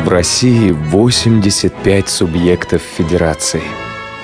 [0.00, 3.62] в России 85 субъектов федерации.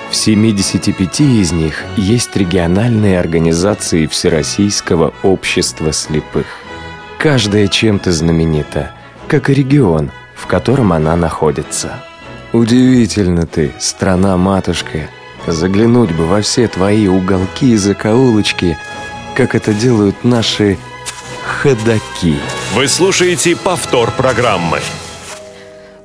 [0.09, 6.45] В 75 из них есть региональные организации Всероссийского общества слепых.
[7.19, 8.91] Каждая чем-то знаменита,
[9.27, 12.03] как и регион, в котором она находится.
[12.53, 15.09] Удивительно ты, страна-матушка,
[15.45, 18.77] заглянуть бы во все твои уголки и закоулочки,
[19.35, 20.77] как это делают наши
[21.45, 22.37] ходаки.
[22.73, 24.79] Вы слушаете повтор программы.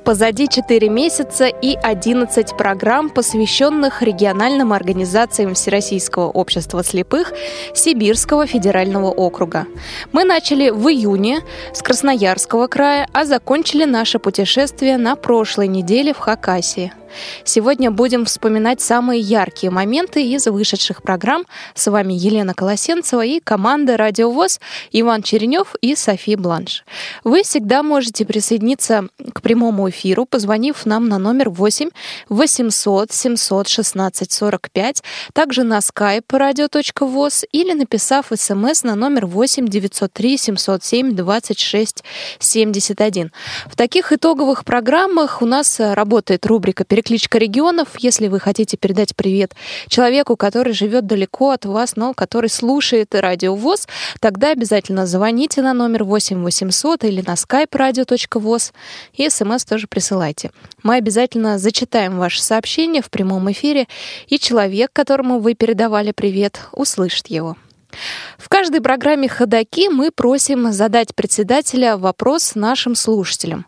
[0.05, 7.31] Позади 4 месяца и 11 программ, посвященных региональным организациям Всероссийского общества слепых
[7.73, 9.65] Сибирского федерального округа.
[10.11, 11.39] Мы начали в июне
[11.73, 16.91] с Красноярского края, а закончили наше путешествие на прошлой неделе в Хакасии–
[17.43, 21.45] Сегодня будем вспоминать самые яркие моменты из вышедших программ.
[21.75, 24.59] С вами Елена Колосенцева и команда «Радио ВОЗ»
[24.91, 26.83] Иван Черенев и София Бланш.
[27.23, 31.89] Вы всегда можете присоединиться к прямому эфиру, позвонив нам на номер 8
[32.29, 40.37] 800 700 16 45, также на skype radio.voz или написав смс на номер 8 903
[40.37, 42.03] 707 26
[42.39, 43.31] 71.
[43.67, 47.89] В таких итоговых программах у нас работает рубрика «Переговоры Перекличка регионов.
[47.99, 49.51] Если вы хотите передать привет
[49.89, 53.89] человеку, который живет далеко от вас, но который слушает радио ВОЗ,
[54.21, 58.71] тогда обязательно звоните на номер 8 800 или на skype radio.voz
[59.15, 60.51] и смс тоже присылайте.
[60.81, 63.87] Мы обязательно зачитаем ваше сообщение в прямом эфире,
[64.27, 67.57] и человек, которому вы передавали привет, услышит его.
[68.37, 73.65] В каждой программе «Ходоки» мы просим задать председателя вопрос нашим слушателям.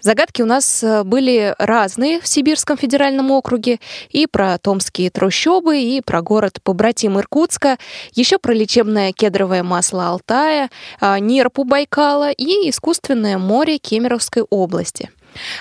[0.00, 3.80] Загадки у нас э, были разные в Сибирском федеральном округе.
[4.10, 7.78] И про томские трущобы, и про город побратим Иркутска,
[8.12, 15.10] еще про лечебное кедровое масло Алтая, а, Нирпу Байкала и искусственное море Кемеровской области.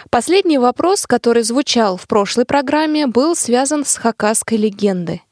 [0.09, 5.23] Последний вопрос, который звучал в прошлой программе, был связан с хакасской легендой.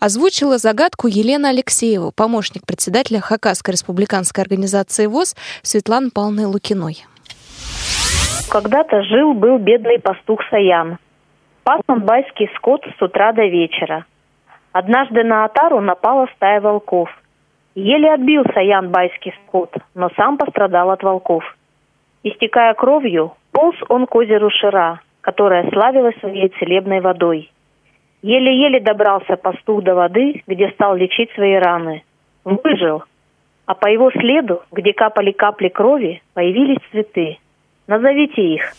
[0.00, 7.04] Озвучила загадку Елена Алексеева, помощник председателя Хакасской республиканской организации ВОЗ Светланы Павловны Лукиной.
[8.50, 10.98] Когда-то жил-был бедный пастух Саян.
[11.64, 14.06] Пас он байский скот с утра до вечера.
[14.72, 17.10] Однажды на отару напала стая волков.
[17.74, 21.44] Еле отбил Саян байский скот, но сам пострадал от волков.
[22.22, 27.50] Истекая кровью, Полз он к озеру Шира, которое славилось своей целебной водой.
[28.22, 32.04] Еле-еле добрался пастух до воды, где стал лечить свои раны.
[32.44, 33.02] Выжил.
[33.66, 37.38] А по его следу, где капали капли крови, появились цветы.
[37.88, 38.74] Назовите их.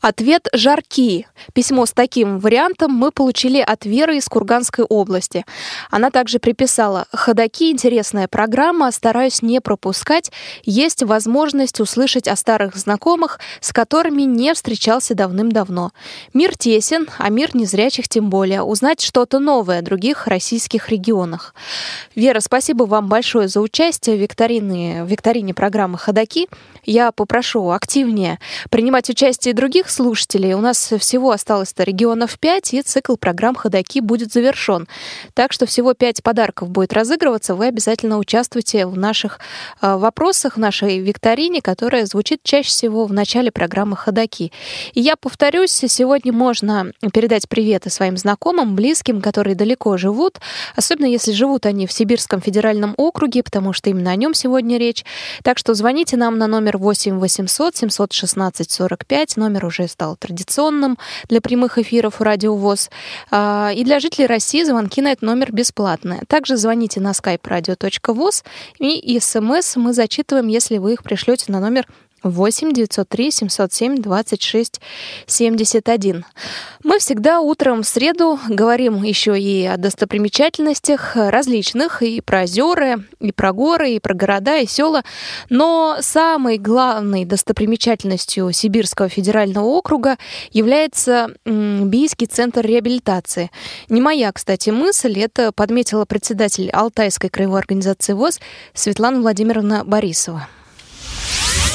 [0.00, 1.26] Ответ «Жарки».
[1.54, 5.44] Письмо с таким вариантом мы получили от Веры из Курганской области.
[5.90, 10.30] Она также приписала «Ходаки»— интересная программа, стараюсь не пропускать.
[10.62, 15.90] Есть возможность услышать о старых знакомых, с которыми не встречался давным-давно.
[16.32, 18.62] Мир тесен, а мир незрячих тем более.
[18.62, 21.56] Узнать что-то новое о других российских регионах.
[22.14, 26.48] Вера, спасибо вам большое за участие в викторине, в викторине программы «Ходаки».
[26.84, 28.38] Я попрошу активнее
[28.70, 30.54] принимать участие других наших слушателей.
[30.54, 34.86] У нас всего осталось-то регионов 5, и цикл программ «Ходоки» будет завершен.
[35.34, 37.54] Так что всего 5 подарков будет разыгрываться.
[37.54, 39.40] Вы обязательно участвуйте в наших
[39.80, 44.52] э, вопросах, в нашей викторине, которая звучит чаще всего в начале программы «Ходоки».
[44.94, 50.38] И я повторюсь, сегодня можно передать приветы своим знакомым, близким, которые далеко живут,
[50.76, 55.04] особенно если живут они в Сибирском федеральном округе, потому что именно о нем сегодня речь.
[55.42, 60.98] Так что звоните нам на номер 8 800 716 45, номер уже уже стал традиционным
[61.28, 62.90] для прямых эфиров Радио ВОЗ.
[63.30, 66.22] А, и для жителей России звонки на этот номер бесплатные.
[66.26, 68.44] Также звоните на skype radio.voz
[68.78, 71.86] и смс мы зачитываем, если вы их пришлете на номер
[72.22, 74.80] 8 903 707 26
[75.26, 76.24] 71.
[76.84, 83.32] Мы всегда утром в среду говорим еще и о достопримечательностях различных, и про озера, и
[83.32, 85.02] про горы, и про города, и села.
[85.48, 90.18] Но самой главной достопримечательностью Сибирского федерального округа
[90.50, 93.50] является Бийский центр реабилитации.
[93.88, 98.40] Не моя, кстати, мысль, это подметила председатель Алтайской краевой организации ВОЗ
[98.74, 100.48] Светлана Владимировна Борисова.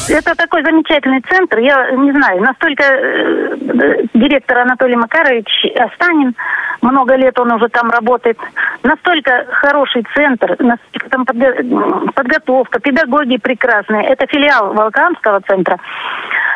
[0.09, 1.59] Это такой замечательный центр.
[1.59, 6.35] Я не знаю, настолько э, директор Анатолий Макарович Останин,
[6.81, 8.37] много лет он уже там работает,
[8.83, 14.05] настолько хороший центр, настолько там подготовка, педагоги прекрасные.
[14.07, 15.79] Это филиал Волканского центра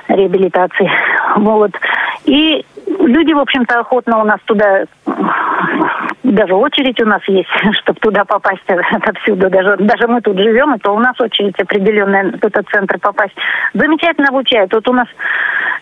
[0.07, 0.89] реабилитации.
[1.38, 1.71] Вот.
[2.25, 2.65] И
[3.00, 4.86] люди, в общем-то, охотно у нас туда
[6.24, 7.50] даже очередь у нас есть,
[7.81, 9.50] чтобы туда попасть отовсюду.
[9.50, 13.36] Даже, даже мы тут живем, это у нас очередь определенная в этот центр попасть.
[13.74, 14.74] Замечательно обучают.
[14.74, 15.07] Вот у нас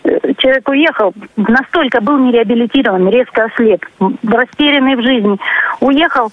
[0.04, 3.84] э, человек уехал, настолько был нереабилитирован, резко ослеп,
[4.26, 5.38] растерянный в жизни.
[5.80, 6.30] Уехал,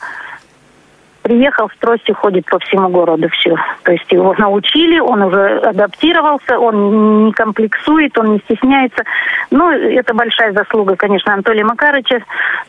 [1.24, 3.56] приехал с тростью, ходит по всему городу, все.
[3.84, 9.04] То есть его научили, он уже адаптировался, он не комплексует, он не стесняется.
[9.50, 12.24] Ну, это большая заслуга, конечно, Анатолия Макарыча.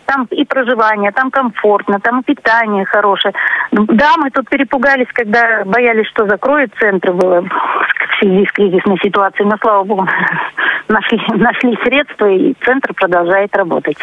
[0.06, 3.34] Там и проживание, там комфортно, там питание хорошее.
[3.72, 9.48] Да, мы тут перепугались, когда боялись, что закроют центр, было в связи с кризисной ситуацией,
[9.48, 10.06] но, слава богу,
[10.88, 13.98] нашли, нашли средства, и центр продолжает работать.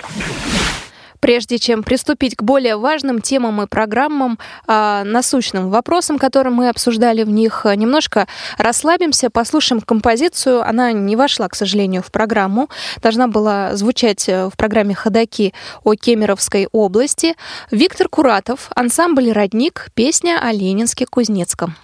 [1.22, 7.24] Прежде чем приступить к более важным темам и программам, э, насущным вопросам, которые мы обсуждали
[7.24, 8.28] в них, немножко
[8.58, 10.68] расслабимся, послушаем композицию.
[10.68, 12.70] Она не вошла, к сожалению, в программу.
[13.02, 15.54] Должна была звучать э, в программе «Ходоки»
[15.84, 17.36] о Кемеровской области.
[17.70, 21.76] Виктор Куратов, ансамбль «Родник», песня о Ленинске-Кузнецком.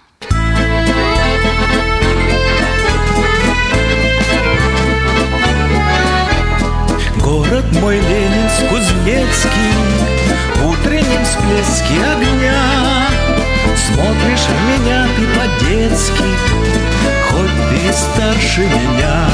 [7.28, 9.74] Город мой Ленинск-Кузнецкий
[10.54, 12.62] В утреннем всплеске огня.
[13.76, 16.28] Смотришь в меня ты по-детски
[17.28, 19.28] Хоть ты старше меня.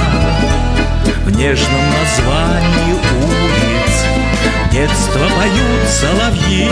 [1.25, 2.95] В нежном названии
[3.29, 3.95] улиц
[4.73, 6.69] Детство поют соловьи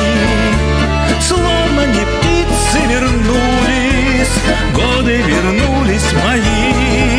[1.20, 4.34] Словно не птицы вернулись
[4.74, 7.12] Годы вернулись мои.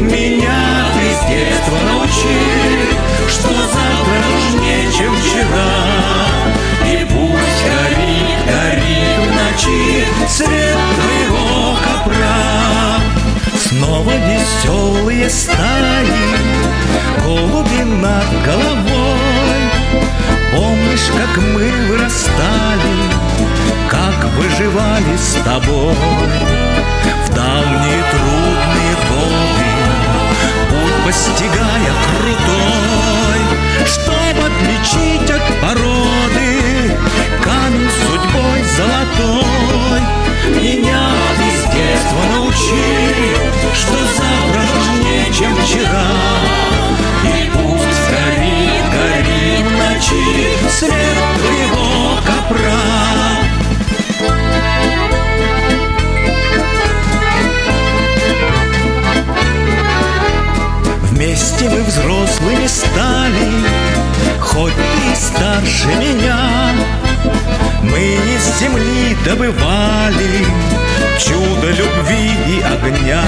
[0.00, 5.70] Меня ты с детства научил что завтра нужнее, чем вчера.
[6.86, 13.00] И пусть горит, горит в ночи свет твоего копра.
[13.68, 16.06] Снова веселые стаи,
[17.24, 19.60] голуби над головой.
[20.52, 22.96] Помнишь, как мы вырастали,
[23.90, 25.94] как выживали с тобой
[27.26, 29.67] в давние трудные годы,
[31.08, 33.40] постигая крутой.
[33.86, 36.98] Чтоб отличить от породы
[37.42, 40.00] Камень судьбой золотой
[40.60, 41.08] Меня
[41.38, 43.34] с детства научи
[43.72, 46.10] Что завтра важнее, чем вчера
[47.24, 50.92] И пусть горит, горит ночи Свет
[51.38, 53.07] твоего копра
[61.18, 63.50] Вместе мы взрослыми стали,
[64.40, 66.70] Хоть ты старше меня.
[67.82, 70.46] Мы с земли добывали
[71.18, 73.24] Чудо любви и огня.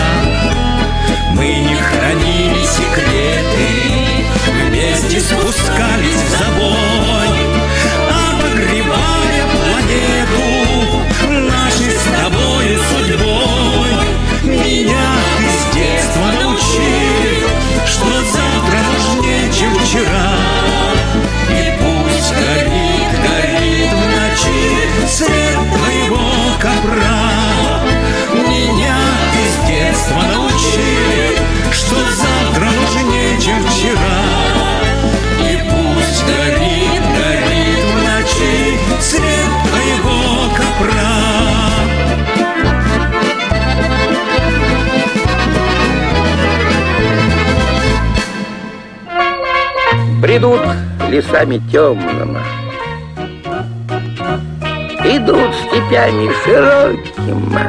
[1.33, 4.25] Мы не хранили секреты,
[4.69, 7.29] Вместе спускались в забой,
[8.09, 9.10] Обогревая
[50.31, 50.61] Бредут
[51.09, 52.39] лесами темными,
[55.05, 57.67] Идут степями широкими,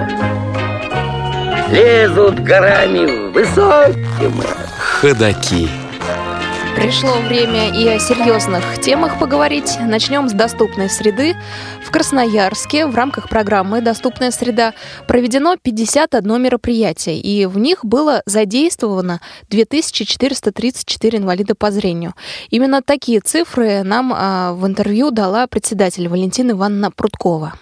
[1.72, 4.46] Лезут горами высокими.
[4.78, 5.70] Ходаки.
[6.76, 9.78] Пришло время и о серьезных темах поговорить.
[9.80, 11.36] Начнем с доступной среды.
[11.92, 14.74] В Красноярске в рамках программы «Доступная среда»
[15.10, 19.20] проведено 51 мероприятие, и в них было задействовано
[19.50, 22.14] 2434 инвалида по зрению.
[22.50, 27.56] Именно такие цифры нам а, в интервью дала председатель Валентина Ивановна Пруткова.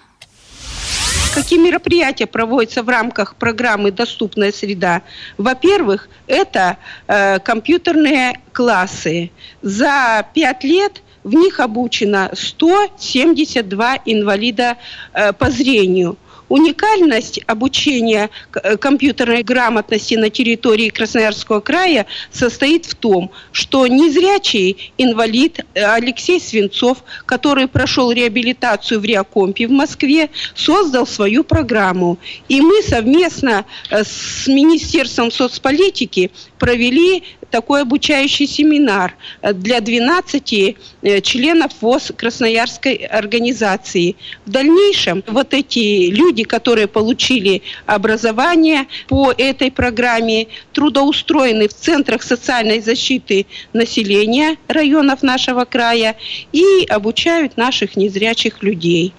[1.34, 5.02] Какие мероприятия проводятся в рамках программы «Доступная среда»?
[5.38, 6.76] Во-первых, это
[7.08, 9.32] э, компьютерные классы.
[9.60, 14.76] За пять лет в них обучено 172 инвалида
[15.12, 16.16] э, по зрению.
[16.48, 25.60] Уникальность обучения э, компьютерной грамотности на территории Красноярского края состоит в том, что незрячий инвалид
[25.74, 32.18] э, Алексей Свинцов, который прошел реабилитацию в Реакомпе в Москве, создал свою программу.
[32.48, 40.76] И мы совместно с Министерством соцполитики провели такой обучающий семинар для 12
[41.22, 44.16] членов ВОЗ Красноярской организации.
[44.46, 52.80] В дальнейшем вот эти люди, которые получили образование по этой программе, трудоустроены в центрах социальной
[52.80, 56.16] защиты населения районов нашего края
[56.52, 59.12] и обучают наших незрячих людей.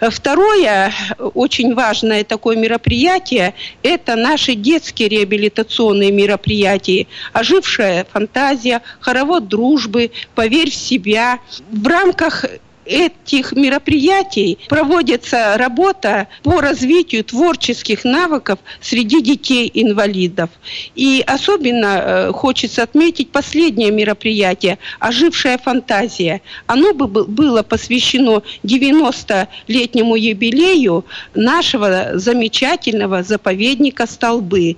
[0.00, 7.06] Второе очень важное такое мероприятие– это наши детские реабилитационные мероприятия.
[7.32, 11.38] Ожившая фантазия, хоровод дружбы, поверь в себя.
[11.70, 12.44] В рамках
[12.84, 20.50] этих мероприятий проводится работа по развитию творческих навыков среди детей-инвалидов.
[20.94, 26.42] И особенно э, хочется отметить последнее мероприятие «Ожившая фантазия».
[26.66, 34.76] Оно было посвящено 90-летнему юбилею нашего замечательного заповедника «Столбы».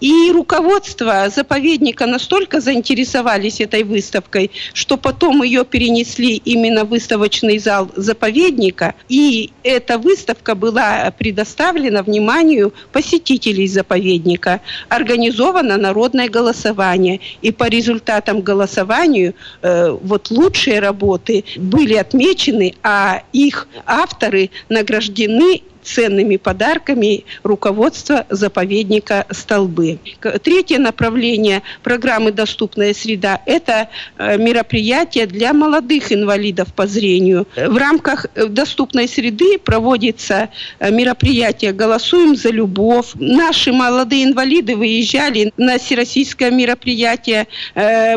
[0.00, 7.90] И руководство заповедника настолько заинтересовались этой выставкой, что потом ее перенесли именно в выставочный зал
[7.94, 8.94] заповедника.
[9.08, 14.60] И эта выставка была предоставлена вниманию посетителей заповедника.
[14.88, 17.20] Организовано народное голосование.
[17.42, 26.36] И по результатам голосования э, вот лучшие работы были отмечены, а их авторы награждены ценными
[26.36, 29.98] подарками руководства заповедника «Столбы».
[30.42, 33.88] Третье направление программы «Доступная среда»– это
[34.18, 37.46] э, мероприятие для молодых инвалидов по зрению.
[37.56, 43.12] В рамках э, «Доступной среды» проводится э, мероприятие «Голосуем за любовь».
[43.14, 47.46] Наши молодые инвалиды выезжали на всероссийское мероприятие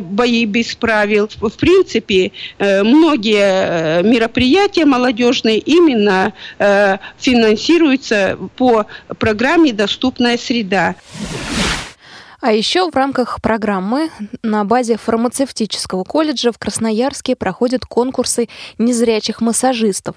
[0.02, 1.30] «Бои без правил».
[1.40, 6.34] В принципе, многие мероприятия молодежные именно
[7.20, 8.86] финансируются финансируется по
[9.20, 10.96] программе «Доступная среда».
[12.42, 14.10] А еще в рамках программы
[14.44, 18.48] на базе фармацевтического колледжа в Красноярске проходят конкурсы
[18.78, 20.16] незрячих массажистов.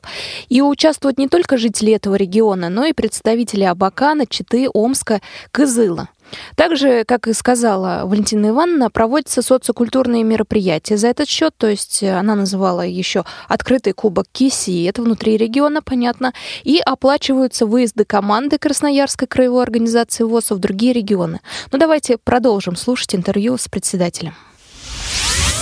[0.48, 5.20] И участвуют не только жители этого региона, но и представители Абакана, Читы, Омска,
[5.50, 6.10] Кызыла.
[6.56, 12.34] Также, как и сказала Валентина Ивановна, проводятся социокультурные мероприятия за этот счет, то есть она
[12.34, 16.32] называла еще открытый кубок КИСИ, это внутри региона, понятно,
[16.64, 21.40] и оплачиваются выезды команды Красноярской краевой организации ВОЗ в другие регионы.
[21.70, 24.34] Ну давайте продолжим слушать интервью с председателем.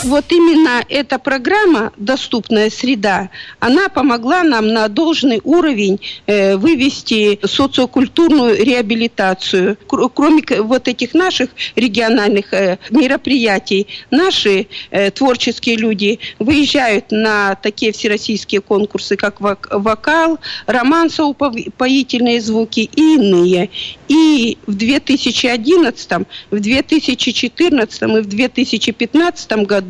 [0.04, 3.28] Вот именно эта программа «Доступная среда»,
[3.58, 9.76] она помогла нам на должный уровень э, вывести социокультурную реабилитацию.
[9.86, 18.62] Кроме вот этих наших региональных э, мероприятий, наши э, творческие люди выезжают на такие всероссийские
[18.62, 23.68] конкурсы, как вокал, романсово-поительные звуки и иные.
[24.08, 26.10] И в 2011,
[26.50, 29.89] в 2014 и в 2015 году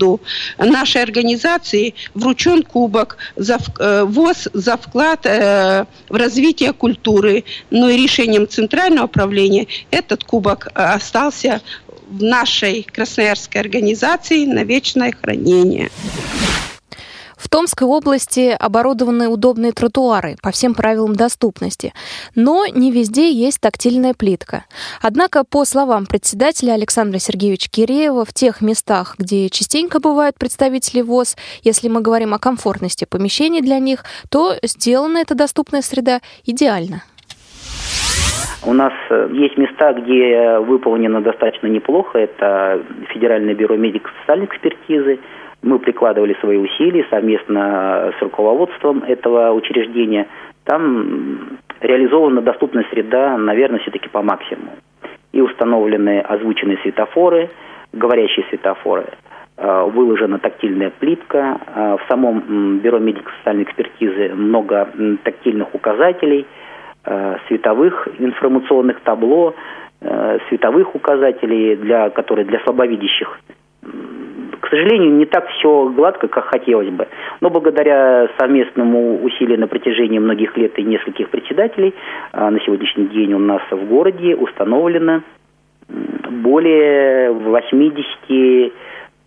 [0.58, 7.44] нашей организации вручен кубок за э, ВОЗ за вклад э, в развитие культуры.
[7.70, 11.60] Но и решением Центрального управления этот кубок э, остался
[12.08, 15.90] в нашей красноярской организации на вечное хранение.
[17.40, 21.94] В Томской области оборудованы удобные тротуары по всем правилам доступности,
[22.36, 24.64] но не везде есть тактильная плитка.
[25.00, 31.36] Однако, по словам председателя Александра Сергеевича Киреева, в тех местах, где частенько бывают представители ВОЗ,
[31.62, 37.04] если мы говорим о комфортности помещений для них, то сделана эта доступная среда идеально.
[38.66, 42.18] У нас э, есть места, где выполнено достаточно неплохо.
[42.18, 45.18] Это Федеральное бюро медико-социальной экспертизы,
[45.62, 50.26] мы прикладывали свои усилия совместно с руководством этого учреждения.
[50.64, 54.72] Там реализована доступная среда, наверное, все-таки по максимуму.
[55.32, 57.50] И установлены озвученные светофоры,
[57.92, 59.06] говорящие светофоры,
[59.56, 61.60] э, выложена тактильная плитка.
[61.74, 64.88] Э, в самом бюро медико-социальной экспертизы много
[65.22, 66.46] тактильных указателей,
[67.04, 69.54] э, световых информационных табло,
[70.48, 73.38] световых указателей, для, которые для слабовидящих
[73.82, 77.08] к сожалению, не так все гладко, как хотелось бы.
[77.40, 81.94] Но благодаря совместному усилию на протяжении многих лет и нескольких председателей,
[82.32, 85.22] а, на сегодняшний день у нас в городе установлено
[85.88, 88.72] более 80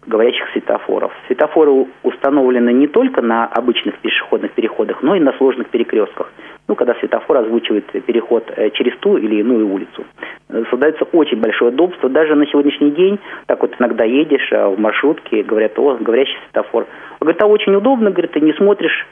[0.05, 1.12] говорящих светофоров.
[1.27, 6.31] Светофоры установлены не только на обычных пешеходных переходах, но и на сложных перекрестках.
[6.67, 10.05] Ну, когда светофор озвучивает переход э, через ту или иную улицу.
[10.50, 12.10] Э, создается очень большое удобство.
[12.10, 16.88] Даже на сегодняшний день, так вот иногда едешь а в маршрутке, говорят, о, говорящий светофор.
[17.20, 19.05] Говорит, а очень удобно, говорит, ты не смотришь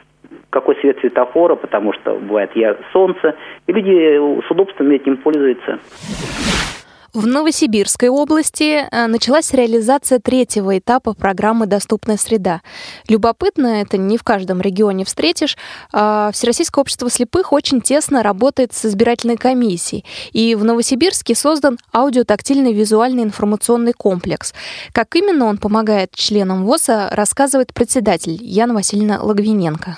[0.50, 3.36] какой свет светофора, потому что бывает я солнце,
[3.67, 5.79] и люди с удобством этим пользуются.
[7.13, 12.62] В Новосибирской области э, началась реализация третьего этапа программы «Доступная среда».
[13.10, 15.58] Любопытно, это не в каждом регионе встретишь.
[15.91, 20.06] А, Всероссийское общество слепых очень тесно работает с избирательной комиссией.
[20.32, 24.53] И в Новосибирске создан аудиотактильный визуальный информационный комплекс.
[24.94, 29.98] Как именно он помогает членам ВОЗа, рассказывает председатель Яна Васильевна Логвиненко.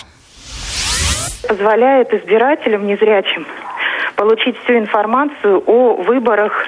[1.47, 3.45] Позволяет избирателям незрячим
[4.15, 6.67] получить всю информацию о выборах,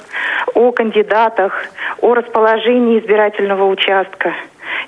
[0.53, 1.65] о кандидатах,
[2.01, 4.33] о расположении избирательного участка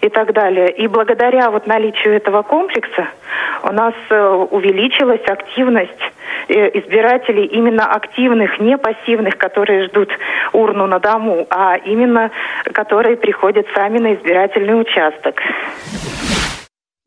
[0.02, 0.70] и так далее.
[0.72, 3.08] И благодаря вот наличию этого комплекса
[3.64, 5.92] у нас э, увеличилась активность
[6.48, 10.10] э, избирателей именно активных, не пассивных, которые ждут
[10.54, 12.32] урну на дому, а именно
[12.74, 15.42] которые приходят сами на избирательный участок.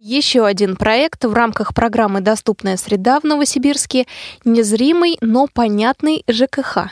[0.03, 4.07] Еще один проект в рамках программы «Доступная среда» в Новосибирске–
[4.47, 6.89] незримый, но понятный ЖКХ.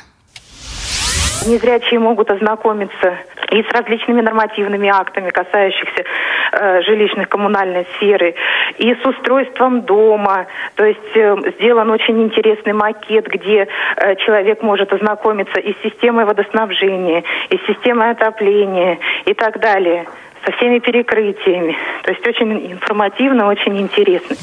[1.47, 3.17] Незрячие могут ознакомиться
[3.51, 6.05] и с различными нормативными актами, касающихся
[6.53, 8.35] э, жилищных коммунальной сферы,
[8.77, 10.45] и с устройством дома.
[10.75, 16.27] То есть э, сделан очень интересный макет, где э, человек может ознакомиться и с системой
[16.27, 20.05] водоснабжения, и с системой отопления и так далее
[20.45, 21.77] со всеми перекрытиями.
[22.05, 24.37] То есть очень информативно, очень интересно.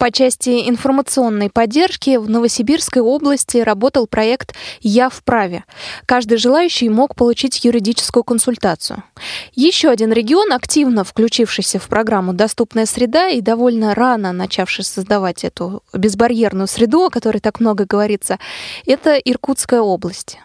[0.00, 5.64] По части информационной поддержки в Новосибирской области работал проект «Я вправе».
[6.06, 9.02] Каждый желающий мог получить юридическую консультацию.
[9.52, 15.82] Еще один регион, активно включившийся в программу «Доступная среда» и довольно рано начавший создавать эту
[15.92, 18.38] безбарьерную среду, о которой так много говорится,
[18.86, 20.38] это Иркутская область.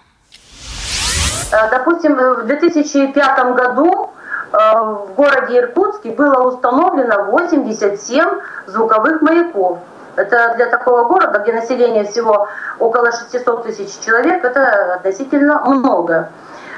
[1.54, 4.15] Э, допустим, в 2005 году Э,
[4.56, 8.24] в городе Иркутске было установлено 87
[8.68, 9.80] звуковых маяков.
[10.16, 12.48] Это для такого города, где население всего
[12.80, 16.30] около 600 тысяч человек, это относительно много.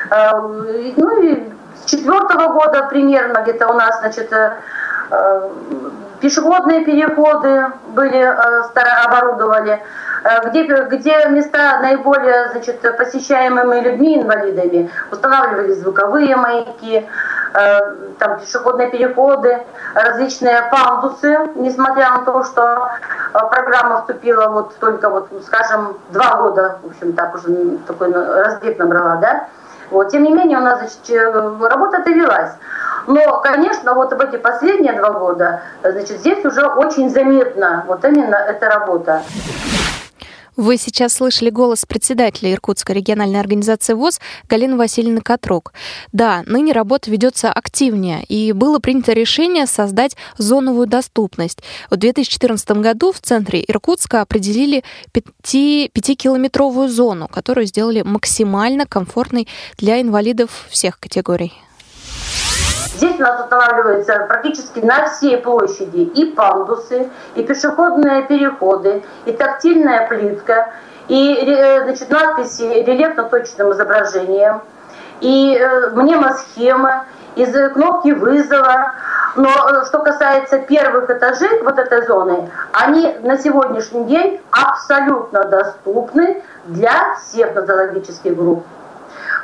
[0.09, 4.53] Э, ну и с четвертого года примерно где-то у нас, значит, э,
[6.19, 8.23] пешеходные переходы были
[9.05, 9.81] оборудовали,
[10.45, 17.07] где, где места наиболее значит, посещаемыми людьми, инвалидами, устанавливали звуковые маяки,
[17.53, 17.79] Э,
[18.19, 19.63] там пешеходные переходы,
[19.95, 22.89] различные пандусы, несмотря на то, что
[23.33, 28.77] э, программа вступила вот только вот, скажем, два года, в общем, так уже такой разбег
[28.77, 29.47] набрала, да.
[29.89, 32.51] Вот, тем не менее, у нас значит, э, работа-то велась.
[33.07, 38.35] Но, конечно, вот в эти последние два года, значит, здесь уже очень заметна вот именно
[38.35, 39.23] эта работа.
[40.57, 45.71] Вы сейчас слышали голос председателя Иркутской региональной организации ВОЗ Галины Васильевны Катрук.
[46.13, 51.59] Да, ныне работа ведется активнее, и было принято решение создать зоновую доступность.
[51.91, 60.65] В 2014 году в центре Иркутска определили 5-километровую зону, которую сделали максимально комфортной для инвалидов
[60.71, 61.53] всех категорий.
[62.97, 70.07] Здесь у нас устанавливаются практически на всей площади и пандусы, и пешеходные переходы, и тактильная
[70.07, 70.73] плитка,
[71.07, 74.61] и э, значит, надписи рельефно-точным изображением,
[75.21, 77.03] и э, мнемосхемы,
[77.35, 78.93] и кнопки вызова.
[79.35, 86.41] Но э, что касается первых этажей вот этой зоны, они на сегодняшний день абсолютно доступны
[86.65, 88.65] для всех нозологических групп.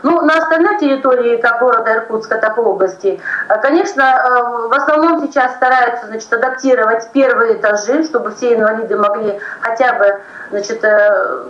[0.03, 5.21] Ну, на остальной территории, как города Иркутска, так и области, э, конечно, э, в основном
[5.21, 11.45] сейчас стараются значит, адаптировать первые этажи, чтобы все инвалиды могли хотя бы значит, э,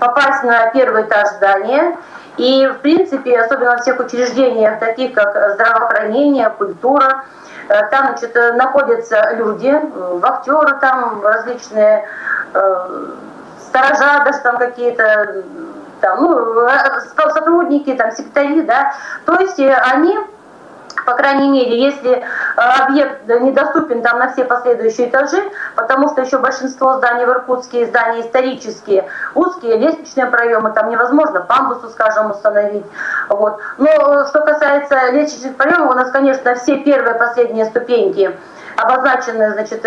[0.00, 1.96] попасть на первый этаж здания.
[2.36, 7.24] И, в принципе, особенно в всех учреждениях, таких как здравоохранение, культура,
[7.68, 12.08] там значит, находятся люди, вахтеры там различные,
[13.68, 15.44] сторожа даже там какие-то,
[16.00, 16.68] там, ну,
[17.16, 20.18] сотрудники, там, секретари, да, то есть э, они
[21.04, 22.22] по крайней мере, если э,
[22.56, 25.42] объект недоступен там на все последующие этажи,
[25.74, 31.90] потому что еще большинство зданий в Иркутске, здания исторические, узкие, лестничные проемы, там невозможно пандусу,
[31.90, 32.86] скажем, установить.
[33.28, 33.60] Вот.
[33.78, 38.36] Но э, что касается лестничных проемов, у нас, конечно, все первые последние ступеньки
[38.76, 39.84] обозначены, значит,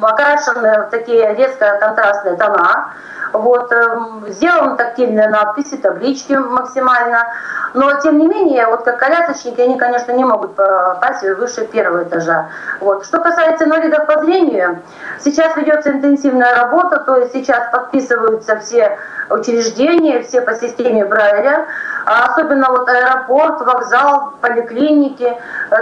[0.00, 2.92] окрашены в такие резко контрастные тона.
[3.32, 7.26] Вот, эм, сделаны тактильные надписи, таблички максимально.
[7.74, 12.48] Но, тем не менее, вот как колясочники, они, конечно, не могут попасть выше первого этажа.
[12.80, 13.04] Вот.
[13.04, 14.82] Что касается инвалидов по зрению,
[15.20, 21.66] сейчас ведется интенсивная работа, то есть сейчас подписываются все учреждения, все по системе Брайля,
[22.06, 25.36] а особенно вот аэропорт, вокзал, поликлиники,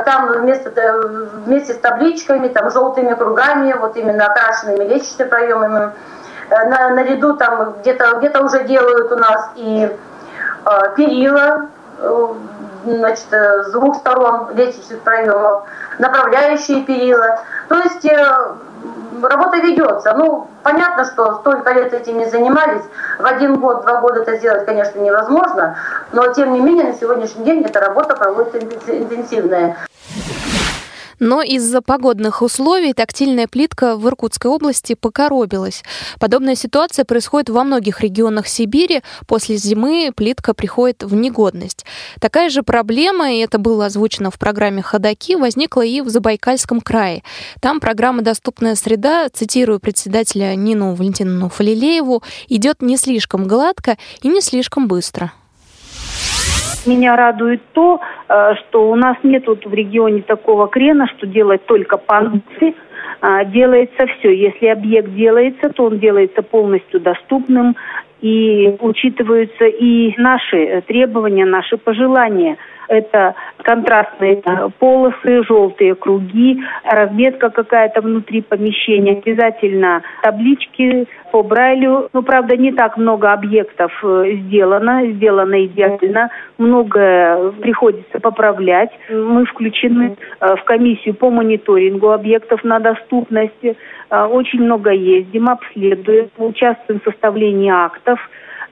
[0.04, 0.70] там вместо,
[1.44, 5.90] вместе с табличками, там желтыми кругами, вот именно окрашенными лестничными проемами, Э,
[6.50, 9.88] на, наряду там где-то где уже делают у нас и
[10.64, 12.28] э, перила, э,
[12.84, 15.64] значит, с двух сторон лестничных проемов,
[15.98, 17.40] направляющие перила.
[17.68, 18.54] То есть э,
[19.22, 20.14] работа ведется.
[20.16, 22.82] Ну, понятно, что столько лет этим не занимались.
[23.18, 25.76] В один год, два года это сделать, конечно, невозможно.
[26.12, 29.76] Но, тем не менее, на сегодняшний день эта работа проводится интенсивная.
[31.18, 35.82] Но из-за погодных условий тактильная плитка в Иркутской области покоробилась.
[36.18, 39.02] Подобная ситуация происходит во многих регионах Сибири.
[39.26, 41.84] После зимы плитка приходит в негодность.
[42.20, 47.22] Такая же проблема, и это было озвучено в программе «Ходоки», возникла и в Забайкальском крае.
[47.60, 54.40] Там программа «Доступная среда», цитирую председателя Нину Валентиновну Фалилееву, идет не слишком гладко и не
[54.40, 55.32] слишком быстро.
[56.86, 61.96] Меня радует то, э, что у нас нет в регионе такого крена, что делать только
[61.96, 62.74] пандусы,
[63.20, 64.34] а, делается все.
[64.34, 67.74] Если объект делается, то он делается полностью доступным,
[68.20, 72.56] и учитываются и наши требования, наши пожелания–
[72.88, 79.12] это контрастные э, полосы, желтые круги, разметка какая-то внутри помещения.
[79.12, 82.10] Обязательно таблички по Брайлю.
[82.12, 86.30] Ну, правда, не так много объектов э, сделано, сделано идеально.
[86.58, 88.90] Многое приходится поправлять.
[89.10, 93.64] Мы включены э, в комиссию по мониторингу объектов на доступность.
[94.10, 98.20] Очень много ездим, обследуем, участвуем в составлении актов.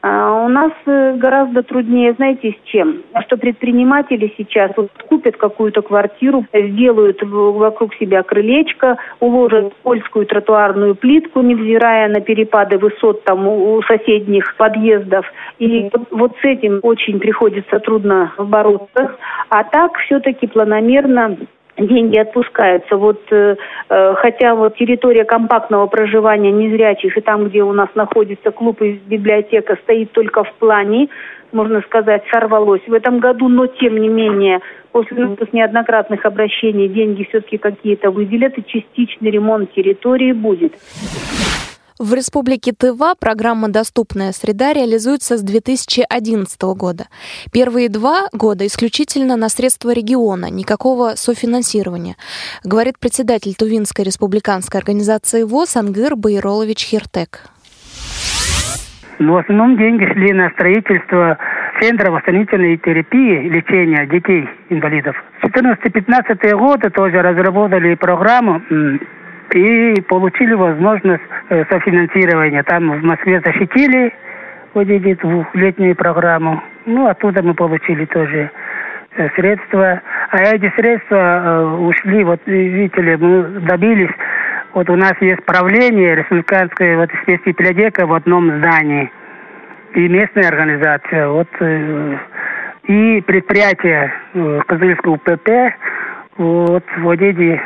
[0.02, 3.02] А у нас э, гораздо труднее, знаете, с чем?
[3.24, 11.40] Что предприниматели сейчас вот купят какую-то квартиру, сделают вокруг себя крылечко, уложат польскую тротуарную плитку,
[11.42, 15.24] невзирая на перепады высот там у соседних подъездов.
[15.60, 19.16] И вот, вот с этим очень приходится трудно бороться.
[19.50, 21.36] А так все-таки планомерно
[21.78, 22.96] деньги отпускаются.
[22.96, 23.56] Вот э,
[23.88, 29.00] э, хотя вот территория компактного проживания незрячих и там, где у нас находится клуб и
[29.06, 31.08] библиотека, стоит только в плане,
[31.52, 34.60] можно сказать, сорвалось в этом году, но тем не менее
[34.92, 40.74] после неоднократных обращений деньги все-таки какие-то выделят и частичный ремонт территории будет.
[41.98, 47.04] В Республике Тыва программа «Доступная среда» реализуется с 2011 года.
[47.52, 52.16] Первые два года исключительно на средства региона, никакого софинансирования,
[52.64, 57.44] говорит председатель Тувинской республиканской организации ВОЗ Ангыр Байролович Хиртек.
[59.18, 61.36] Ну, в основном деньги шли на строительство
[61.80, 65.14] Центра восстановительной терапии лечения детей-инвалидов.
[65.42, 68.62] 14-15 годы тоже разработали программу
[69.54, 72.62] и получили возможность э, софинансирования.
[72.62, 74.12] Там в Москве защитили
[74.74, 76.62] вот эти двухлетнюю программу.
[76.86, 78.50] Ну, оттуда мы получили тоже
[79.16, 80.00] э, средства.
[80.30, 84.12] А эти средства э, ушли, вот видите ли, мы добились,
[84.74, 89.10] вот у нас есть правление республиканское, вот здесь библиотека в одном здании.
[89.94, 91.48] И местная организация, вот
[92.84, 94.10] и предприятие
[94.66, 95.50] Козыльского УПП,
[96.38, 97.60] вот, вот эти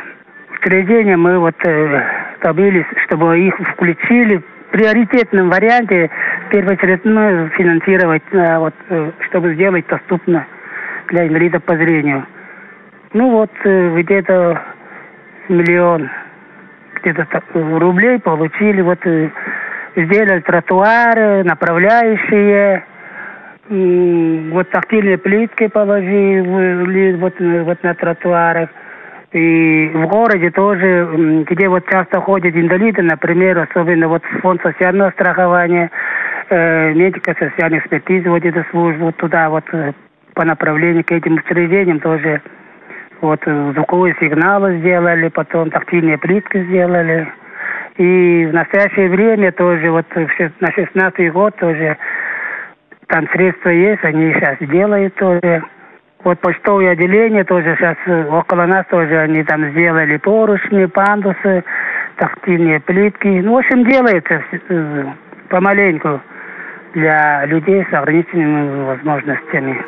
[0.67, 2.03] учреждения мы вот э,
[2.41, 6.09] добились, чтобы их включили приоритетном варианте
[6.51, 10.45] первоочередно финансировать, э, вот, э, чтобы сделать доступно
[11.07, 12.25] для инвалидов по зрению.
[13.13, 14.61] Ну вот э, где-то
[15.47, 16.09] миллион
[17.01, 18.99] где-то рублей получили, вот
[19.95, 22.83] сделали тротуары, направляющие,
[23.69, 28.69] вот тактильные плитки положили вот, вот на тротуарах.
[29.33, 35.91] И в городе тоже, где вот часто ходят инвалиды, например, особенно вот фонд социального страхования,
[36.49, 39.91] э, медико-социальной экспертизы, вот эту службу, туда вот э,
[40.33, 42.41] по направлению к этим учреждениям тоже
[43.19, 47.27] вот э, звуковые сигналы сделали, потом тактильные плитки сделали.
[47.97, 51.97] И в настоящее время тоже вот на 16 год тоже
[53.07, 55.63] там средства есть, они сейчас делают тоже.
[56.23, 61.63] Вот почтовое отделение тоже сейчас э, около нас тоже они там сделали поручни, пандусы,
[62.17, 63.27] тактильные плитки.
[63.27, 65.05] Ну, в общем, делается э,
[65.49, 66.19] помаленьку
[66.93, 69.85] для людей с ограниченными возможностями.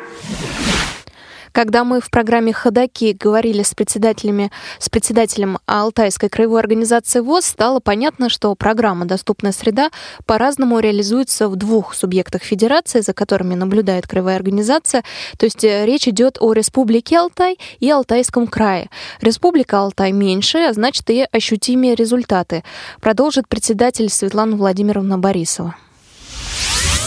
[1.52, 7.80] Когда мы в программе «Ходоки» говорили с председателями, с председателем Алтайской краевой организации ВОЗ, стало
[7.80, 9.90] понятно, что программа «Доступная среда»
[10.26, 15.02] по-разному реализуется в двух субъектах федерации, за которыми наблюдает краевая организация.
[15.38, 18.88] То есть э, речь идет о Республике Алтай и Алтайском крае.
[19.20, 22.62] Республика Алтай меньше, а значит и ощутимее результаты,
[23.00, 25.74] продолжит председатель Светлана Владимировна Борисова.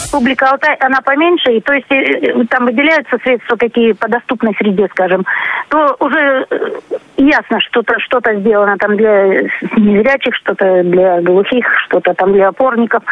[0.04, 4.54] Республика Алтай, она поменьше, и то есть э, э, там выделяются средства какие по доступной
[4.58, 5.24] среде, скажем,
[5.68, 6.70] то уже э,
[7.16, 9.40] ясно, что-то что сделано там для
[9.76, 13.02] незрячих, что-то для глухих, что-то там для опорников.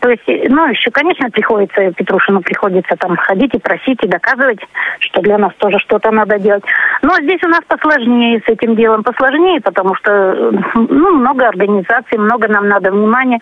[0.00, 4.60] То есть, ну, еще, конечно, приходится, Петрушину приходится там ходить и просить, и доказывать,
[5.00, 6.64] что для нас тоже что-то надо делать.
[7.02, 12.48] Но здесь у нас посложнее с этим делом, посложнее, потому что, ну, много организаций, много
[12.48, 13.40] нам надо внимания.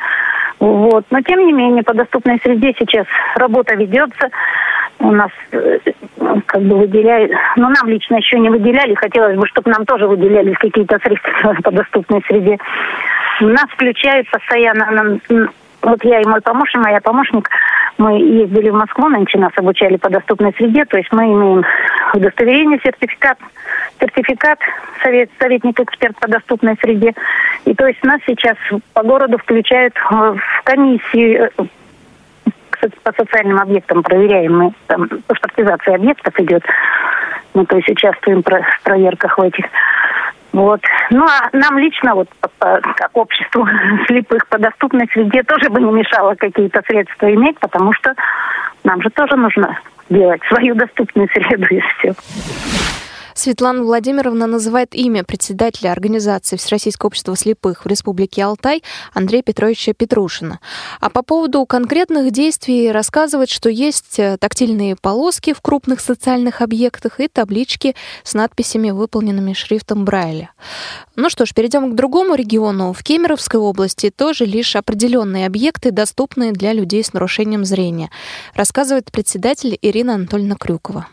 [0.59, 1.05] Вот.
[1.11, 4.29] Но тем не менее, по доступной среде сейчас работа ведется.
[4.99, 5.79] У нас э,
[6.47, 8.95] как бы выделяют, но нам лично еще не выделяли.
[8.95, 12.59] Хотелось бы, чтобы нам тоже выделялись какие-то средства по доступной среде.
[13.41, 15.21] Нас включают постоянно.
[15.83, 17.49] Вот я и мой помощник, моя помощник,
[17.99, 21.65] мы ездили в Москву, нынче нас обучали по доступной среде, то есть мы имеем
[22.13, 23.39] удостоверение, сертификат,
[24.01, 24.59] сертификат
[25.03, 27.15] совет, советник-эксперт по доступной среде.
[27.65, 28.57] И то есть нас сейчас
[28.93, 31.49] по городу включают в комиссии э,
[33.03, 36.63] по социальным объектам проверяем мы, там паспортизация объектов идет.
[37.55, 39.65] Мы то есть участвуем в проверках в этих.
[40.53, 40.81] Вот.
[41.11, 42.29] Ну, а нам лично, вот
[42.59, 43.67] как обществу
[44.07, 48.15] слепых по доступной среде, тоже бы не мешало какие-то средства иметь, потому что
[48.85, 49.79] нам же тоже нужно
[50.09, 52.15] делать свою доступную среду и все.
[53.37, 60.59] Светлана Владимировна называет имя председателя организации Всероссийского общества слепых в Республике Алтай Андрея Петровича Петрушина.
[61.01, 67.21] А по поводу конкретных действий рассказывает, что есть э, тактильные полоски в крупных социальных объектах
[67.21, 67.95] и таблички
[68.25, 70.53] с надписями, выполненными шрифтом Брайля.
[71.15, 72.95] Ну что ж, перейдем к другому региону.
[72.95, 78.11] В Кемеровской области тоже лишь определенные объекты доступны для людей с нарушением зрения,
[78.55, 81.07] рассказывает председатель Ирина Анатольевна Крюкова.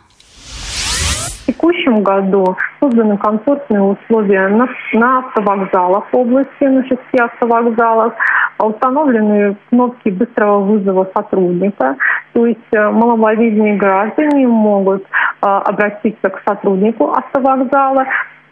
[1.43, 8.13] В текущем году созданы комфортные условия на, на автовокзалах области, на шести автовокзалах,
[8.59, 11.97] установлены кнопки быстрого вызова сотрудника,
[12.31, 15.05] то есть э, маломобильные граждане могут э,
[15.41, 18.05] обратиться к сотруднику автовокзала.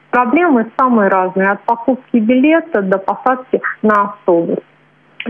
[0.10, 4.60] Проблемы самые разные, от покупки билета до посадки на автобус.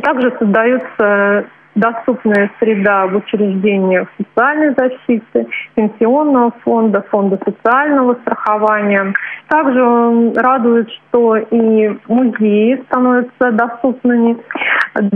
[0.02, 9.14] Также создаются доступная среда в учреждениях социальной защиты, пенсионного фонда, фонда социального страхования.
[9.48, 14.38] Также радует, что и музеи становятся доступными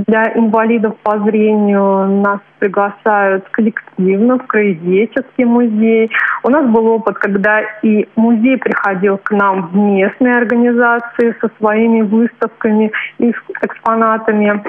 [0.08, 2.22] для инвалидов по зрению.
[2.22, 6.10] Нас приглашают коллективно в краеведческий музей.
[6.44, 12.02] У нас был опыт, когда и музей приходил к нам в местные организации со своими
[12.02, 14.64] выставками и экспонатами.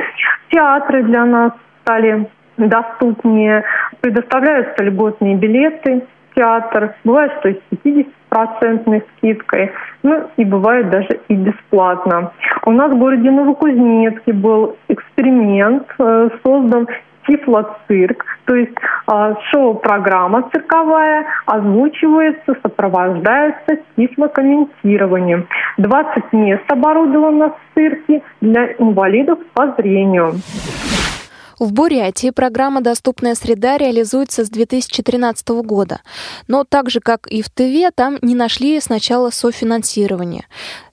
[0.51, 1.53] Театры для нас
[1.87, 3.65] стали доступнее,
[4.01, 7.87] предоставляются льготные билеты в театр, бывает, что и с
[8.33, 9.71] 50% скидкой,
[10.03, 12.33] ну и бывает даже и бесплатно.
[12.65, 16.89] У нас в городе Новокузнецке был эксперимент, э, создан
[17.27, 18.75] тифлоцирк, то есть
[19.11, 25.47] э, шоу-программа цирковая озвучивается, сопровождается тифлокомментированием.
[25.79, 30.35] 20 мест оборудовано в цирке для инвалидов по зрению.
[31.59, 36.01] В Бурятии программа «Доступная среда» реализуется с 2013 года.
[36.49, 40.45] Но так же, как и в Тыве, там не нашли сначала софинансирование.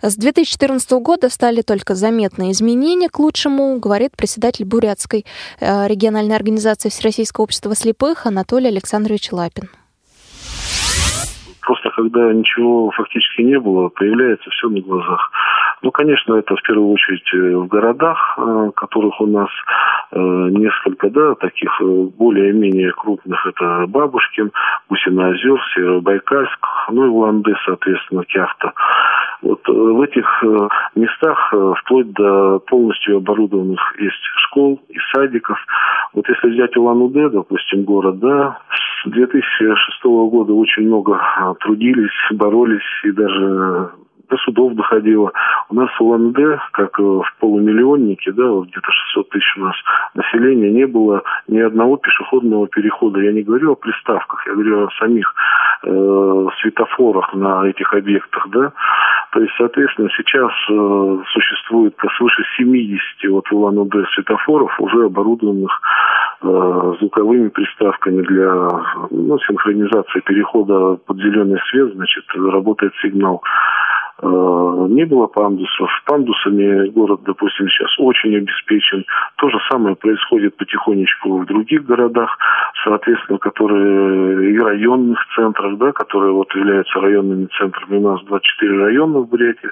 [0.02, 5.26] С 2014 года стали только заметные изменения к лучшему, говорит председатель Бурятской
[5.60, 9.69] э, региональной организации Всероссийского общества слепых Анатолий Александрович Лапин.
[11.63, 15.32] Просто когда ничего фактически не было, появляется все на глазах.
[15.82, 19.49] Ну, конечно, это в первую очередь э, в городах, э, которых у нас
[20.12, 23.45] э, несколько, да, таких более-менее крупных.
[23.45, 24.52] Это Бабушкин,
[24.89, 28.73] Гусиноозер, Северобайкальск, ну и Уланды, соответственно, Кяхта.
[29.41, 30.43] Вот в этих
[30.95, 35.58] местах вплоть до полностью оборудованных есть школ и садиков.
[36.13, 38.60] Вот если взять Улан-Удэ, допустим, город, да,
[39.04, 41.19] с 2006 года очень много
[41.60, 43.92] трудились, боролись и даже
[44.34, 45.32] до судов доходило.
[45.69, 49.76] У нас в Улан-Удэ, как э, в полумиллионнике, да, вот где-то 600 тысяч у нас
[50.15, 53.19] населения, не было ни одного пешеходного перехода.
[53.19, 55.34] Я не говорю о приставках, я говорю о самих
[55.84, 58.72] э, светофорах на этих объектах, да.
[59.32, 65.72] То есть, соответственно, сейчас э, существует свыше 70 вот в Улан-Удэ светофоров, уже оборудованных
[66.41, 68.67] э, звуковыми приставками для
[69.12, 73.43] ну, синхронизации перехода под зеленый свет, значит, работает сигнал.
[74.21, 74.28] Э,
[74.89, 75.89] не было пандусов.
[76.06, 79.06] Пандусами город, допустим, сейчас очень обеспечен.
[79.38, 82.38] То же самое происходит потихонечку в других городах,
[82.84, 87.97] соответственно, которые и районных центрах, да, которые вот являются районными центрами.
[87.97, 89.69] У нас 24 района в Бурятии.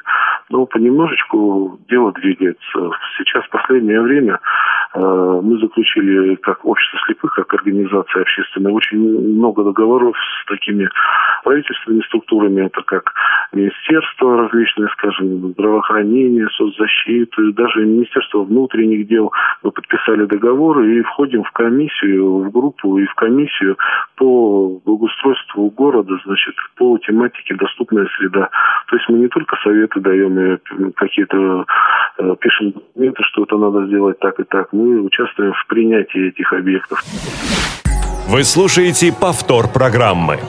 [0.49, 2.89] Но понемножечку дело двигается.
[3.17, 4.39] Сейчас, в последнее время,
[4.95, 10.89] э, мы заключили как общество слепых, как организация общественная, очень много договоров с такими
[11.43, 13.13] правительственными структурами, это как
[13.54, 19.32] министерство различные, скажем, здравоохранение, соцзащиты, даже Министерство внутренних дел.
[19.63, 23.78] Мы подписали договор и входим в комиссию, в группу и в комиссию
[24.15, 28.50] по благоустройству города, значит, по тематике доступная среда.
[28.88, 30.58] То есть мы не только советы даем и
[30.96, 31.65] какие-то
[32.17, 34.74] э, пишем документы, что это надо сделать так и так.
[34.74, 37.00] Мы участвуем в принятии этих объектов.
[38.28, 40.39] Вы слушаете повтор программы.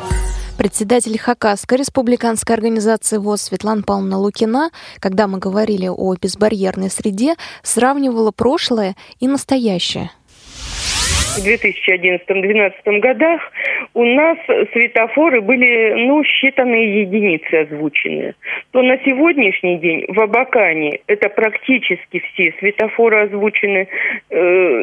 [0.63, 4.71] Председатель Хакасской республиканской организации ВОЗ Светлана Павловна Лукина,
[5.01, 10.13] когда мы говорили о безбарьерной среде, сравнивала прошлое и настоящее–
[11.39, 13.41] 2011-2012 годах
[13.95, 14.39] у нас
[14.73, 18.35] светофоры были, ну, считанные единицы озвучены.
[18.73, 23.89] То на сегодняшний день в Абакане это практически все светофоры озвучены,
[24.31, 24.37] э,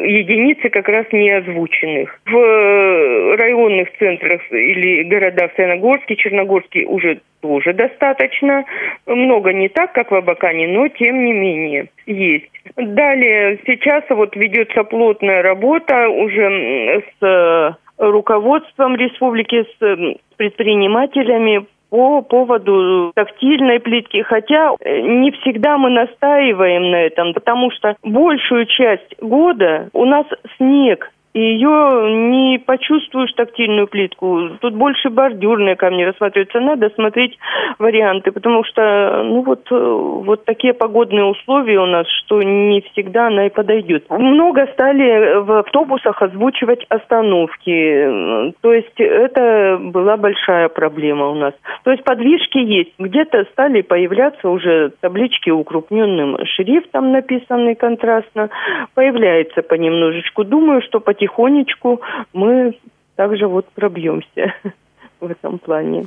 [0.06, 2.20] единицы как раз не озвученных.
[2.26, 8.64] В районных центрах или городах Саяногорске, Черногорске уже тоже достаточно.
[9.06, 12.50] Много не так, как в Абакане, но тем не менее есть.
[12.76, 23.12] Далее, сейчас вот ведется плотная работа уже с э, руководством республики, с предпринимателями по поводу
[23.14, 29.90] тактильной плитки, хотя э, не всегда мы настаиваем на этом, потому что большую часть года
[29.92, 30.26] у нас
[30.56, 34.50] снег, и ее не почувствуешь тактильную плитку.
[34.60, 36.60] Тут больше бордюрные камни рассматриваются.
[36.60, 37.38] Надо смотреть
[37.78, 43.46] варианты, потому что, ну вот, вот такие погодные условия у нас, что не всегда она
[43.46, 44.04] и подойдет.
[44.10, 48.52] Много стали в автобусах озвучивать остановки.
[48.60, 51.54] То есть это была большая проблема у нас.
[51.84, 52.92] То есть подвижки есть.
[52.98, 58.50] Где-то стали появляться уже таблички укрупненным шрифтом, написанные контрастно.
[58.94, 60.44] Появляется понемножечку.
[60.44, 62.00] Думаю, что по потихонечку
[62.32, 62.78] мы
[63.16, 64.54] также вот пробьемся
[65.20, 66.06] в этом плане.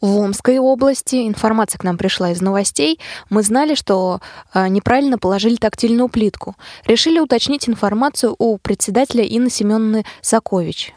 [0.00, 3.00] В Омской области информация к нам пришла из новостей.
[3.30, 4.20] Мы знали, что
[4.54, 6.54] э, неправильно положили тактильную плитку.
[6.86, 10.92] Решили уточнить информацию у председателя Инны Семеновны Сакович.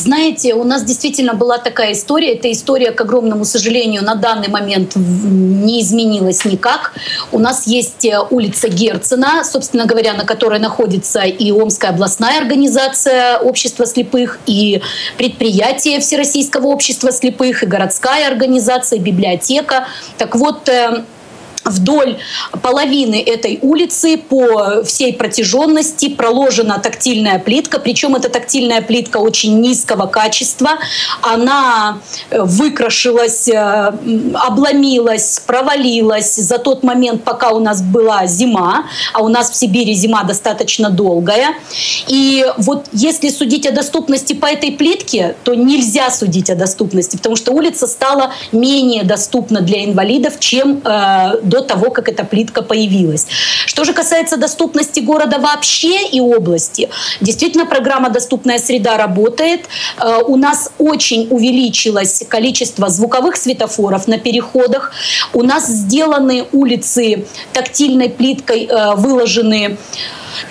[0.00, 2.32] Знаете, у нас действительно была такая история.
[2.32, 6.94] Эта история, к огромному сожалению, на данный момент не изменилась никак.
[7.32, 13.38] У нас есть э, улица Герцена, собственно говоря, на которой находится и Омская областная организация
[13.38, 14.80] общества слепых, и
[15.18, 19.86] предприятие Всероссийского общества слепых, и городская организация, и библиотека.
[20.16, 21.04] Так вот, э,
[21.64, 22.18] вдоль
[22.62, 30.06] половины этой улицы по всей протяженности проложена тактильная плитка, причем эта тактильная плитка очень низкого
[30.06, 30.70] качества,
[31.22, 31.98] она
[32.30, 33.92] э, выкрашилась, э,
[34.34, 39.94] обломилась, провалилась за тот момент, пока у нас была зима, а у нас в Сибири
[39.94, 41.54] зима достаточно долгая.
[42.08, 47.36] И вот если судить о доступности по этой плитке, то нельзя судить о доступности, потому
[47.36, 53.26] что улица стала менее доступна для инвалидов, чем э, до того, как эта плитка появилась.
[53.66, 56.88] Что же касается доступности города вообще и области,
[57.20, 59.66] действительно программа «Доступная среда» работает.
[59.98, 64.92] Э, у нас очень увеличилось количество звуковых светофоров на переходах.
[65.32, 69.76] У нас сделаны улицы тактильной плиткой, э, выложены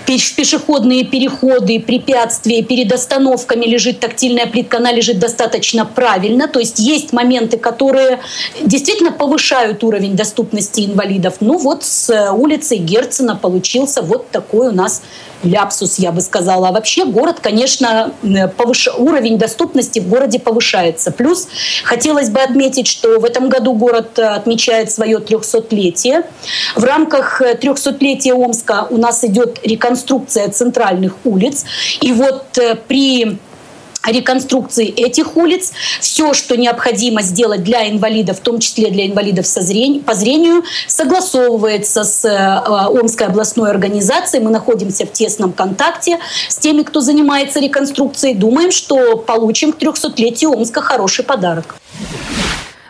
[0.05, 6.47] пешеходные переходы, препятствия перед остановками лежит тактильная плитка, она лежит достаточно правильно.
[6.47, 8.19] То есть есть моменты, которые
[8.61, 11.35] действительно повышают уровень доступности инвалидов.
[11.39, 15.01] Ну вот с улицы Герцена получился вот такой у нас
[15.43, 16.69] ляпсус, я бы сказала.
[16.69, 18.11] А вообще город, конечно,
[18.57, 18.87] повыш...
[18.97, 21.11] уровень доступности в городе повышается.
[21.11, 21.47] Плюс
[21.83, 26.23] хотелось бы отметить, что в этом году город отмечает свое 300-летие.
[26.75, 31.65] В рамках 300-летия Омска у нас идет реконструкция центральных улиц.
[32.01, 33.37] И вот э, при
[34.05, 35.71] реконструкции этих улиц.
[35.99, 40.01] Все, что необходимо сделать для инвалидов, в том числе для инвалидов со зрень...
[40.01, 44.43] по зрению, согласовывается с э, Омской областной организацией.
[44.43, 48.35] Мы находимся в тесном контакте с теми, кто занимается реконструкцией.
[48.35, 51.75] Думаем, что получим к 300-летию Омска хороший подарок.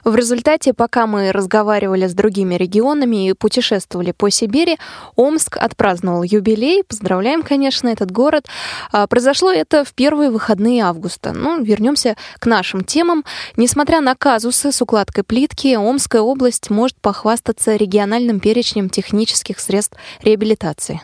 [0.03, 4.77] В результате, пока мы разговаривали с другими регионами и путешествовали по Сибири,
[5.15, 6.83] Омск отпраздновал юбилей.
[6.83, 8.47] Поздравляем, конечно, этот город.
[8.91, 11.33] А, произошло это в первые выходные августа.
[11.33, 13.23] Ну, вернемся к нашим темам.
[13.57, 21.01] Несмотря на казусы с укладкой плитки, Омская область может похвастаться региональным перечнем технических средств реабилитации.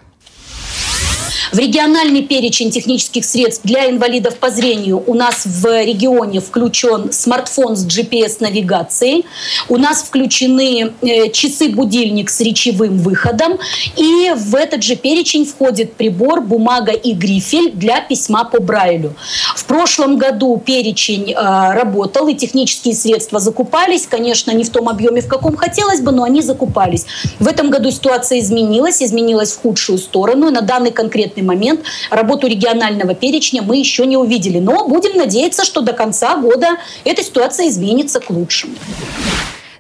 [1.52, 7.76] В региональный перечень технических средств для инвалидов по зрению у нас в регионе включен смартфон
[7.76, 9.26] с GPS-навигацией,
[9.70, 13.60] у нас включены э, часы-будильник с речевым выходом,
[13.96, 19.14] и в этот же перечень входит прибор, бумага и грифель для письма по Брайлю.
[19.56, 25.22] В прошлом году перечень э, работал, и технические средства закупались, конечно, не в том объеме,
[25.22, 27.06] в каком хотелось бы, но они закупались.
[27.40, 31.86] В этом году ситуация изменилась, изменилась в худшую сторону, и на данный конкретный конкретный момент
[32.10, 34.60] работу регионального перечня мы еще не увидели.
[34.60, 38.76] Но будем надеяться, что до конца года эта ситуация изменится к лучшему.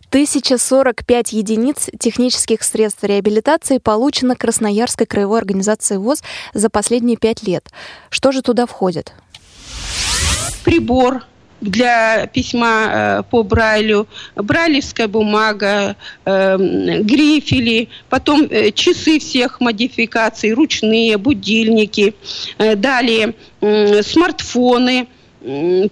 [0.09, 6.23] 1045 единиц технических средств реабилитации получено Красноярской краевой организацией ВОЗ
[6.53, 7.69] за последние пять лет.
[8.09, 9.11] Что же туда входит?
[10.63, 11.23] Прибор
[11.65, 15.95] для письма э, по Брайлю, брайлевская бумага,
[16.25, 16.57] э,
[17.01, 22.15] грифели, потом э, часы всех модификаций, ручные, будильники,
[22.57, 25.07] далее смартфоны,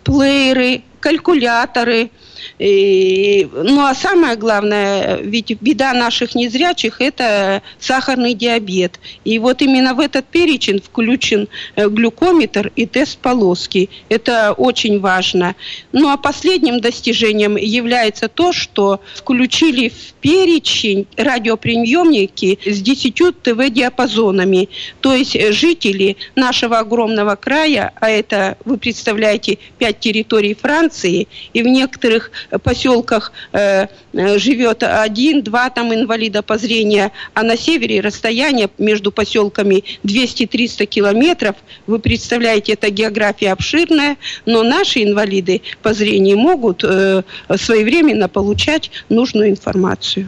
[0.04, 2.10] плееры, калькуляторы–
[2.60, 9.00] и, ну а самое главное, ведь беда наших незрячих– это сахарный диабет.
[9.26, 13.90] И вот именно в этот перечень включен э, глюкометр и тест полоски.
[14.10, 15.56] Это очень важно.
[15.92, 23.14] Ну а последним достижением является то, что включили в перечень радиоприемники с 10
[23.44, 24.70] ТВ-диапазонами.
[25.02, 31.68] То есть жители нашего огромного края, а это, вы представляете, 5 территорий Франции, и в
[31.68, 32.32] некоторых
[32.62, 39.84] поселках э, э, живет один-два там инвалида по зрению, а на севере расстояние между поселками
[40.04, 41.56] 200-300 километров.
[41.88, 47.24] Вы представляете, это география обширная, но наши инвалиды по зрению могут э,
[47.56, 50.28] своевременно получать нужную информацию.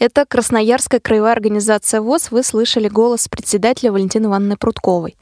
[0.00, 2.30] Это Красноярская краевая организация ВОЗ.
[2.30, 5.14] Вы слышали голос председателя Валентины Ивановны Прудковой.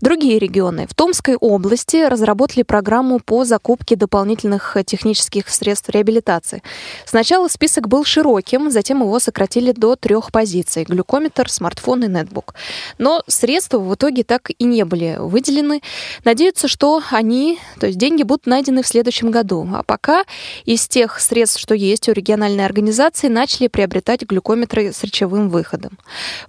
[0.00, 0.86] Другие регионы.
[0.88, 6.62] В Томской области разработали программу по закупке дополнительных технических средств реабилитации.
[7.06, 12.54] Сначала список был широким, затем его сократили до трех позиций– глюкометр, смартфон и нетбук.
[12.98, 15.82] Но средства в итоге так и не были выделены.
[16.22, 19.68] Надеются, что они, то есть деньги будут найдены в следующем году.
[19.74, 20.22] А пока
[20.66, 25.98] из тех средств, что есть у региональной организации, начали приобретать покупать глюкометры с речевым выходом.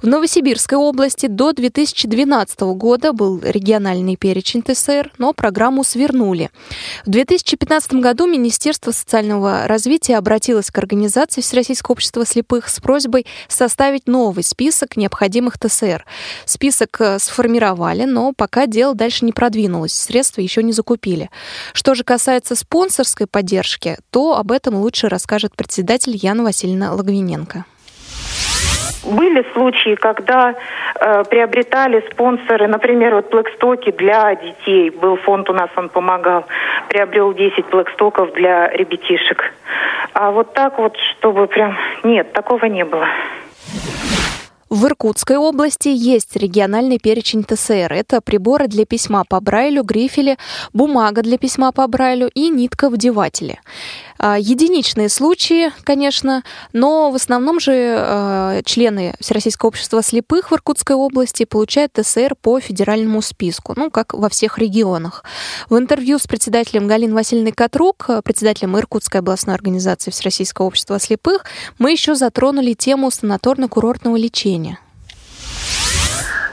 [0.01, 6.49] В Новосибирской области до 2012 года был региональный перечень ТСР, но программу свернули.
[7.05, 14.07] В 2015 году Министерство социального развития обратилось к организации Всероссийского общества слепых с просьбой составить
[14.07, 16.05] новый список необходимых ТСР.
[16.45, 21.29] Список э, сформировали, но пока дело дальше не продвинулось, средства еще не закупили.
[21.73, 27.60] Что же касается спонсорской поддержки, то об этом лучше расскажет председатель Яна Васильевна Логвиненко.
[29.03, 30.53] Были случаи, когда
[30.99, 34.91] э, приобретали спонсоры, например, вот плекстоки для детей.
[34.91, 36.45] Был фонд у нас, он помогал.
[36.89, 39.53] Приобрел 10 плекстоков для ребятишек.
[40.13, 41.77] А вот так вот, чтобы прям...
[42.03, 43.07] Нет, такого не было.
[44.71, 47.91] В Иркутской области есть региональный перечень ТСР.
[47.91, 50.37] Это приборы для письма по Брайлю, грифели,
[50.71, 53.59] бумага для письма по Брайлю и нитка-вдеватели.
[54.10, 56.43] А, единичные случаи, конечно,
[56.73, 62.59] но в основном же а, члены Всероссийского общества слепых в Иркутской области получают ТСР по
[62.59, 65.23] федеральному списку, ну, как во всех регионах.
[65.69, 71.45] В интервью с председателем Галиной Васильевной Катрук, председателем Иркутской областной организации Всероссийского общества слепых,
[71.79, 74.77] мы еще затронули тему санаторно-курортного лечения.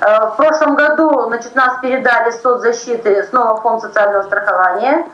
[0.00, 5.06] Э, в прошлом году значит, нас передали соцзащиты снова в фонд социального страхования.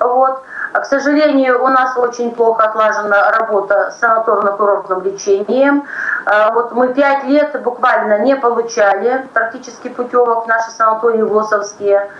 [0.00, 0.42] Вот.
[0.72, 5.84] А, к сожалению, у нас очень плохо отлажена работа с санаторно-курортным лечением.
[6.24, 12.10] А, вот мы пять лет буквально не получали практически путевок в наши санатории ВОСовские.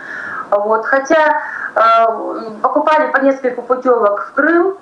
[0.50, 0.84] Вот.
[0.84, 1.40] Хотя
[1.74, 2.07] а,
[2.61, 4.76] покупали по несколько путевок в Крым,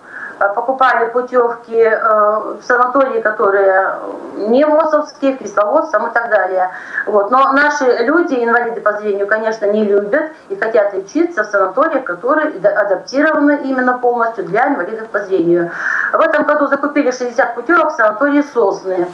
[0.48, 3.94] покупали путевки э, в санатории, которые
[4.36, 6.70] не ВОСовские, в Кисловодцам и так далее.
[7.06, 7.30] Вот.
[7.30, 12.48] Но наши люди, инвалиды по зрению, конечно, не любят и хотят лечиться в санаториях, которые
[12.48, 15.70] адаптированы именно полностью для инвалидов по зрению.
[16.12, 19.06] В этом году закупили 60 путевок в санатории Сосны.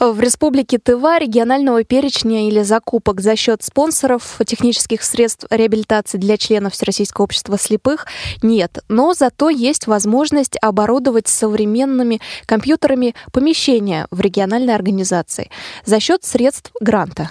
[0.00, 6.72] В Республике Тыва регионального перечня или закупок за счет спонсоров технических средств реабилитации для членов
[6.72, 8.06] Всероссийского общества слепых
[8.42, 15.50] нет, но зато есть возможность оборудовать современными компьютерами помещения в региональной организации
[15.84, 17.30] за счет средств гранта.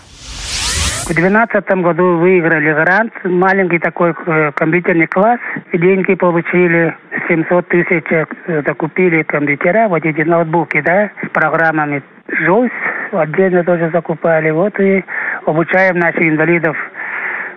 [1.04, 5.40] В 2012 году выиграли грант, маленький такой э, компьютерный класс,
[5.74, 6.96] деньги получили
[7.28, 8.26] 700 тысяч, э,
[8.66, 12.72] закупили компьютера, вот эти ноутбуки, да, с программами JOS,
[13.12, 15.04] отдельно тоже закупали, вот и
[15.46, 16.78] обучаем наших инвалидов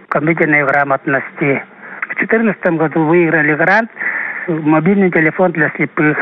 [0.08, 1.62] компьютерной грамотности.
[2.02, 3.90] В 2014 году выиграли грант,
[4.48, 6.18] мобильный телефон для слепых.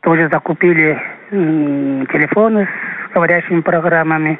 [0.00, 1.00] Тоже закупили
[1.30, 4.38] телефоны с говорящими программами.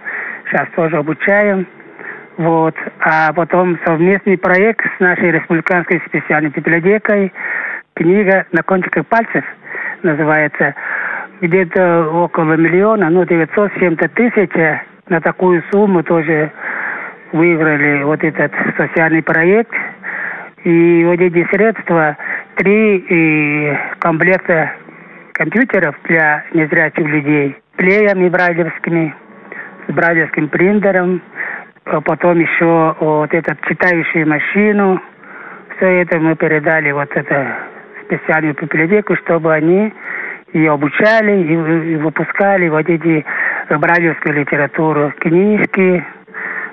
[0.48, 1.66] Сейчас тоже обучаем.
[2.38, 2.74] Вот.
[3.00, 7.32] А потом совместный проект с нашей республиканской специальной библиотекой.
[7.94, 9.44] Книга «На кончиках пальцев»
[10.02, 10.74] называется.
[11.42, 14.50] Где-то около миллиона, ну, 900 с чем-то тысяч.
[15.08, 16.52] На такую сумму тоже
[17.32, 19.74] выиграли вот этот социальный проект.
[20.62, 22.16] И вот эти средства,
[22.54, 24.72] три и комплекта
[25.32, 29.12] компьютеров для незрячих людей, плеями брайлевскими,
[29.88, 31.20] с брайлевским принтером,
[31.86, 35.02] а потом еще вот этот читающую машину.
[35.76, 37.56] Все это мы передали вот это
[38.04, 39.92] специальную библиотеку, чтобы они
[40.52, 43.24] и обучали, и, и выпускали вот эти
[43.70, 46.04] брайлевскую литературу, книжки,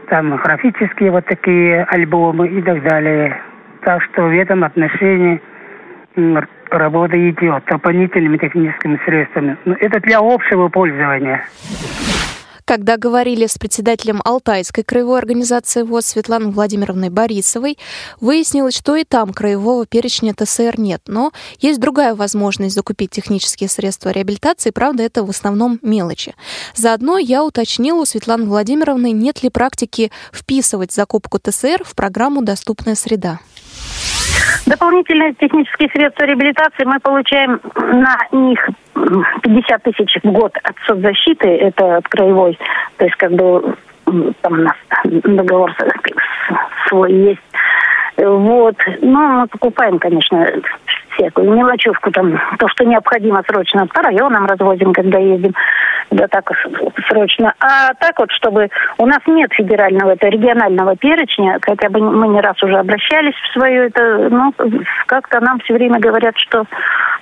[0.10, 3.42] там графические вот такие альбомы и так далее.
[3.84, 5.42] Так что в этом отношении
[6.70, 9.58] работа идет дополнительными техническими средствами.
[9.66, 11.44] Но это для общего пользования.
[12.70, 17.80] Когда говорили с председателем Алтайской краевой организации ВОЗ Светланой Владимировной Борисовой,
[18.22, 24.10] выяснилось, что и там краевого перечня ТСР нет, но есть другая возможность закупить технические средства
[24.12, 26.36] реабилитации, правда, это в основном мелочи.
[26.76, 32.94] Заодно я уточнила у Светланы Владимировны, нет ли практики вписывать закупку ТСР в программу «Доступная
[32.94, 33.40] среда».
[34.66, 38.70] Дополнительные технические средства реабилитации мы получаем на них
[39.42, 42.58] 50 тысяч в год от соцзащиты, это от краевой,
[42.98, 43.76] то есть как бы
[44.42, 45.74] там у нас договор
[46.88, 47.42] свой есть.
[48.18, 48.76] Вот.
[49.02, 50.46] Но мы покупаем, конечно,
[51.20, 55.54] всякую мелочевку, там, то, что необходимо срочно по районам развозим, когда едем,
[56.12, 56.52] да так
[57.08, 57.54] срочно.
[57.60, 62.42] А так вот, чтобы у нас нет федерального, это регионального перечня, хотя бы мы не
[62.42, 64.54] раз уже обращались в свое это, ну,
[65.06, 66.64] как-то нам все время говорят, что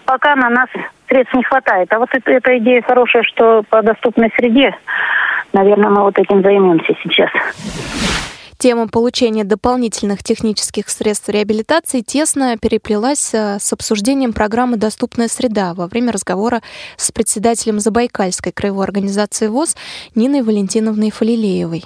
[0.06, 0.70] пока на нас
[1.08, 1.92] средств не хватает.
[1.92, 4.76] А вот это, эта идея хорошая, что по доступной среде,
[5.54, 7.30] наверное, мы вот этим займемся сейчас.
[8.58, 15.86] Тема получения дополнительных технических средств реабилитации тесно переплелась э, с обсуждением программы «Доступная среда» во
[15.86, 16.62] время разговора
[16.98, 19.76] с председателем Забайкальской краевой организации ВОЗ
[20.16, 21.84] Ниной Валентиновной Фалилеевой.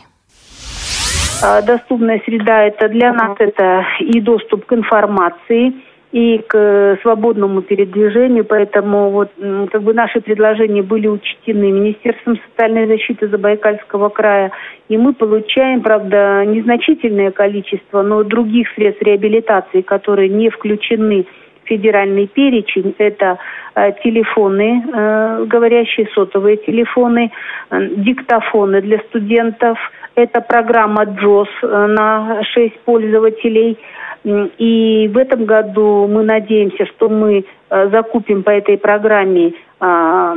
[1.44, 5.74] А, доступная среда– это для нас это и доступ к информации–
[6.12, 9.32] и к свободному передвижению, поэтому вот
[9.72, 14.52] как бы наши предложения были учтены Министерством социальной защиты Забайкальского края,
[14.90, 22.28] и мы получаем, правда, незначительное количество, но других средств реабилитации, которые не включены в федеральный
[22.28, 23.38] перечень, это
[23.76, 27.32] э, телефоны, э, говорящие сотовые телефоны,
[27.70, 29.78] э, диктофоны для студентов,
[30.16, 33.78] это программа JOS э, на 6 пользователей–
[34.24, 40.36] и в этом году мы надеемся, что мы э, закупим по этой программе а,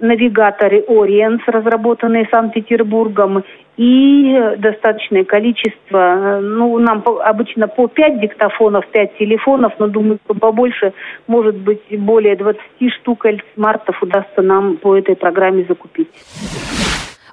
[0.00, 3.42] навигаторы Ориенс, разработанные Санкт-Петербургом,
[3.76, 10.34] и достаточное количество, э, ну, нам обычно по 5 диктофонов, 5 телефонов, но думаю, что
[10.34, 10.92] побольше,
[11.26, 12.60] может быть, более 20
[13.00, 16.08] штук смартов удастся нам по этой программе закупить.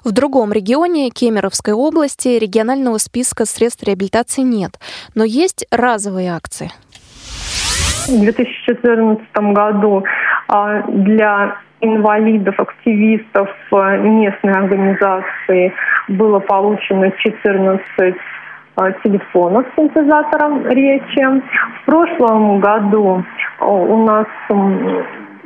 [0.04, 4.72] В другом регионе Кемеровской области регионального списка средств реабилитации нет,
[5.14, 6.70] но есть разовые акции.
[8.08, 10.04] В 2014 году
[10.48, 15.72] а, для инвалидов, активистов а, местной организации
[16.08, 18.14] было получено 14
[18.76, 21.42] а, телефонов с синтезатором речи.
[21.82, 23.24] В прошлом году
[23.60, 24.26] у нас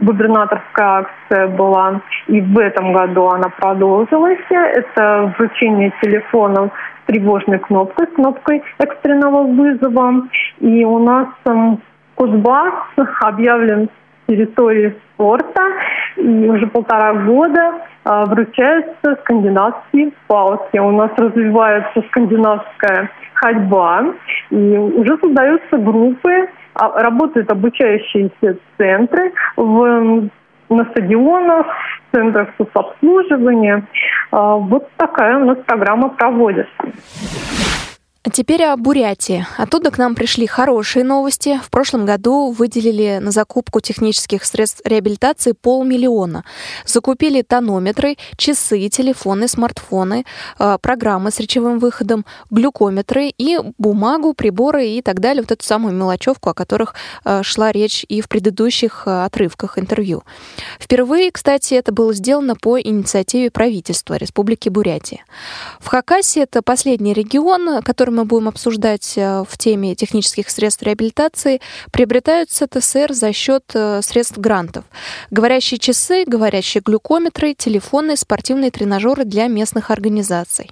[0.01, 4.39] губернаторская акция была, и в этом году она продолжилась.
[4.51, 6.73] Это вручение телефонов
[7.03, 10.23] с тревожной кнопкой, с кнопкой экстренного вызова.
[10.61, 11.29] И у нас
[12.15, 12.75] Кузбасс
[13.23, 13.89] объявлен
[14.27, 15.63] территорией спорта,
[16.17, 17.73] и уже полтора года
[18.05, 20.79] а, вручаются скандинавские палки.
[20.79, 24.05] У нас развивается скандинавская ходьба,
[24.51, 30.31] и уже создаются группы работают обучающиеся центры в
[30.71, 33.87] на стадионах, в центрах соцобслуживания.
[34.31, 36.71] А, вот такая у нас программа проводится.
[38.33, 39.47] Теперь о Бурятии.
[39.57, 41.61] Оттуда к нам пришли хорошие новости.
[41.65, 46.45] В прошлом году выделили на закупку технических средств реабилитации полмиллиона.
[46.85, 50.25] Закупили тонометры, часы, телефоны, смартфоны,
[50.59, 55.43] э, программы с речевым выходом, глюкометры и бумагу, приборы и так далее.
[55.43, 60.23] Вот эту самую мелочевку, о которых э, шла речь и в предыдущих э, отрывках интервью.
[60.79, 65.25] Впервые, кстати, это было сделано по инициативе правительства Республики Бурятия.
[65.81, 71.61] В Хакасии это последний регион, который мы будем обсуждать э, в теме технических средств реабилитации,
[71.91, 74.85] приобретаются ТСР за счет э, средств грантов.
[75.31, 80.71] Говорящие часы, говорящие глюкометры, телефоны, спортивные тренажеры для местных организаций.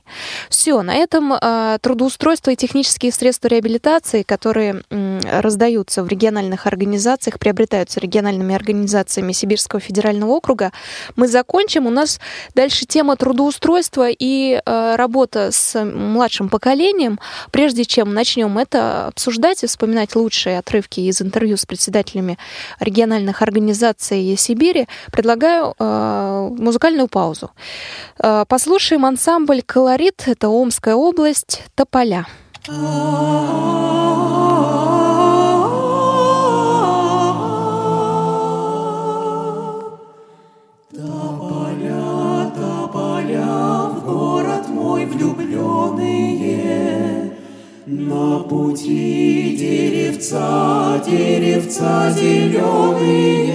[0.50, 7.98] Все, на этом э, трудоустройство и технические средства реабилитации, которые раздаются в региональных организациях, приобретаются
[7.98, 10.72] региональными организациями Сибирского федерального округа,
[11.16, 11.86] мы закончим.
[11.86, 12.20] У нас
[12.54, 17.18] дальше тема трудоустройства и работа с младшим поколением.
[17.50, 22.38] Прежде чем начнем это обсуждать и вспоминать лучшие отрывки из интервью с председателями
[22.80, 27.50] региональных организаций Сибири, предлагаю э, музыкальную паузу.
[28.18, 30.24] Э, послушаем ансамбль «Колорит».
[30.26, 32.26] Это Омская область, Тополя.
[48.48, 53.52] Пути деревца, деревца зеленые,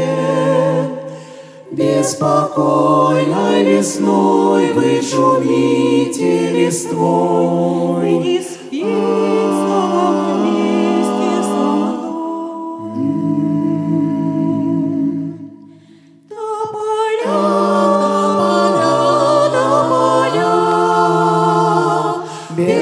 [1.72, 8.12] Беспокойной весной вы шумите листвой.
[8.20, 10.33] Не спится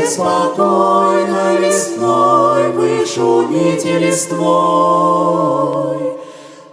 [0.02, 4.40] тополя, беспокойно шумите листвой,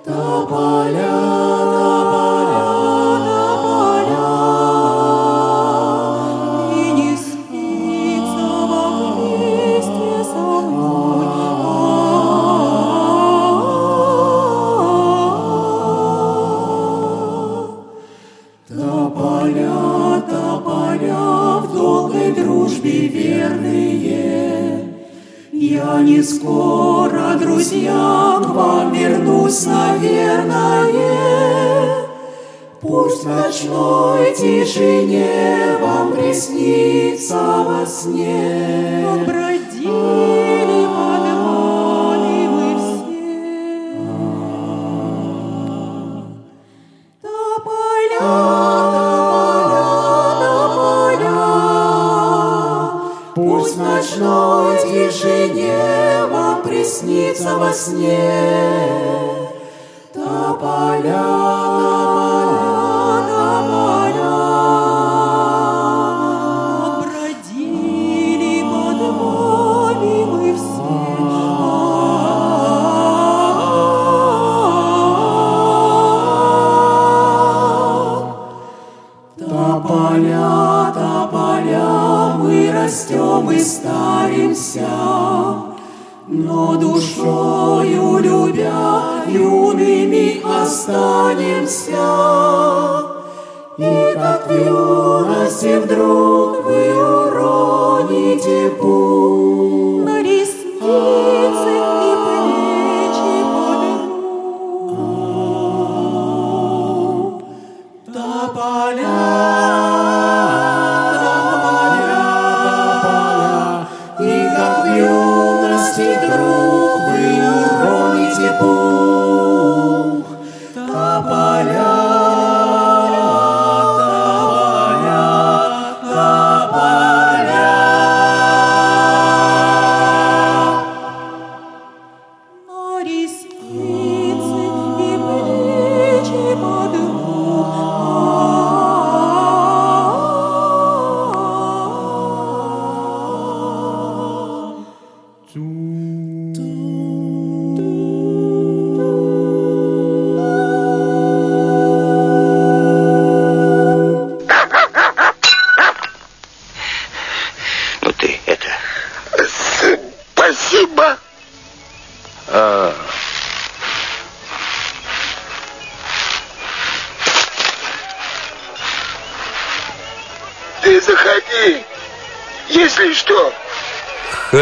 [0.04, 1.07] тополя,
[37.98, 38.27] во сне.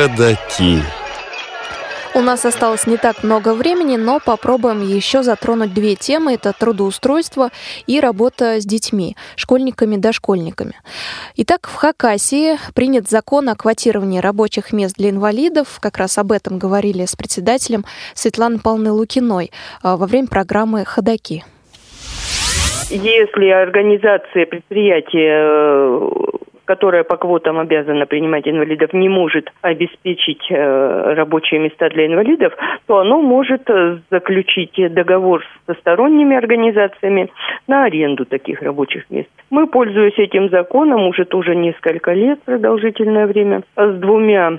[0.07, 0.79] Ходаки.
[2.15, 6.35] У нас осталось не так много времени, но попробуем еще затронуть две темы.
[6.35, 7.51] Это трудоустройство
[7.89, 10.75] и работа с детьми, школьниками, дошкольниками.
[11.37, 15.79] Итак, в Хакасии принят закон о квотировании рабочих мест для инвалидов.
[15.81, 17.85] Как раз об этом говорили с председателем
[18.15, 19.51] Светланой Павловной Лукиной
[19.83, 21.45] а, во время программы «Ходоки».
[22.91, 26.11] Если организация предприятия э,
[26.67, 32.53] которая по квотам обязана принимать инвалидов, не может обеспечить э, рабочие места для инвалидов,
[32.87, 37.31] то оно может э, заключить договор со сторонними организациями
[37.67, 39.31] на аренду таких рабочих мест.
[39.51, 44.59] Мы, пользуясь этим законом, уже тоже несколько лет, продолжительное время, с двумя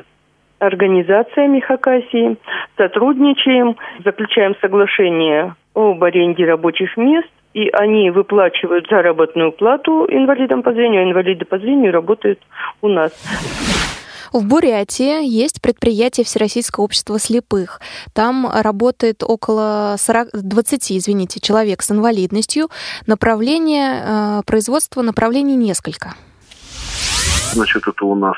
[0.59, 2.37] организациями Хакасии,
[2.77, 11.01] сотрудничаем, заключаем соглашение об аренде рабочих мест, и они выплачивают заработную плату инвалидам по зрению,
[11.01, 12.39] а инвалиды по зрению работают
[12.81, 13.11] у нас.
[14.33, 17.79] В Бурятии есть предприятие Всероссийского общества слепых.
[18.13, 22.67] Там работает около 40, 20 извините, человек с инвалидностью.
[23.07, 26.13] Направление э, производства направлений несколько.
[27.53, 28.35] Значит, это у нас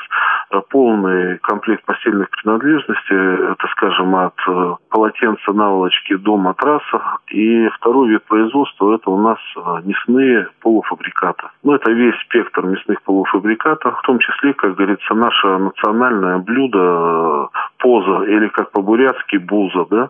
[0.70, 7.18] полный комплект постельных принадлежностей, это, скажем, от э, полотенца, наволочки до матраса.
[7.30, 11.48] И второй вид производства– это у нас э, мясные полуфабрикаты.
[11.62, 17.48] Ну, это весь спектр мясных полуфабрикатов, в том числе, как говорится, наше национальное блюдо
[17.78, 20.08] поза, или как по-бурятски буза, да.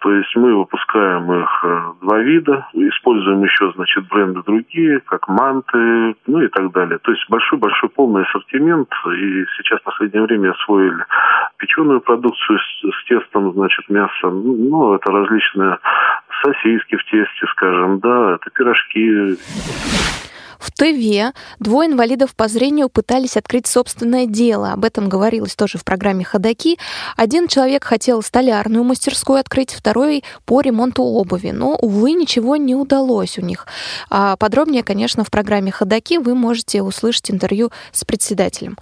[0.00, 1.64] То есть мы выпускаем их
[2.02, 6.98] два вида, используем еще, значит, бренды другие, как манты, ну и так далее.
[6.98, 11.04] То есть большой-большой полный ассортимент, и сейчас в последнее время освоили
[11.58, 15.78] печеную продукцию с, с тестом, значит, мясо, ну, это различные
[16.42, 19.36] сосиски в тесте, скажем, да, это пирожки.
[20.58, 24.72] В ТВ двое инвалидов по зрению пытались открыть собственное дело.
[24.72, 26.78] Об этом говорилось тоже в программе «Ходоки».
[27.16, 31.50] Один человек хотел столярную мастерскую открыть, второй по ремонту обуви.
[31.50, 33.66] Но, увы, ничего не удалось у них.
[34.10, 38.76] А подробнее, конечно, в программе «Ходоки» вы можете услышать интервью с председателем.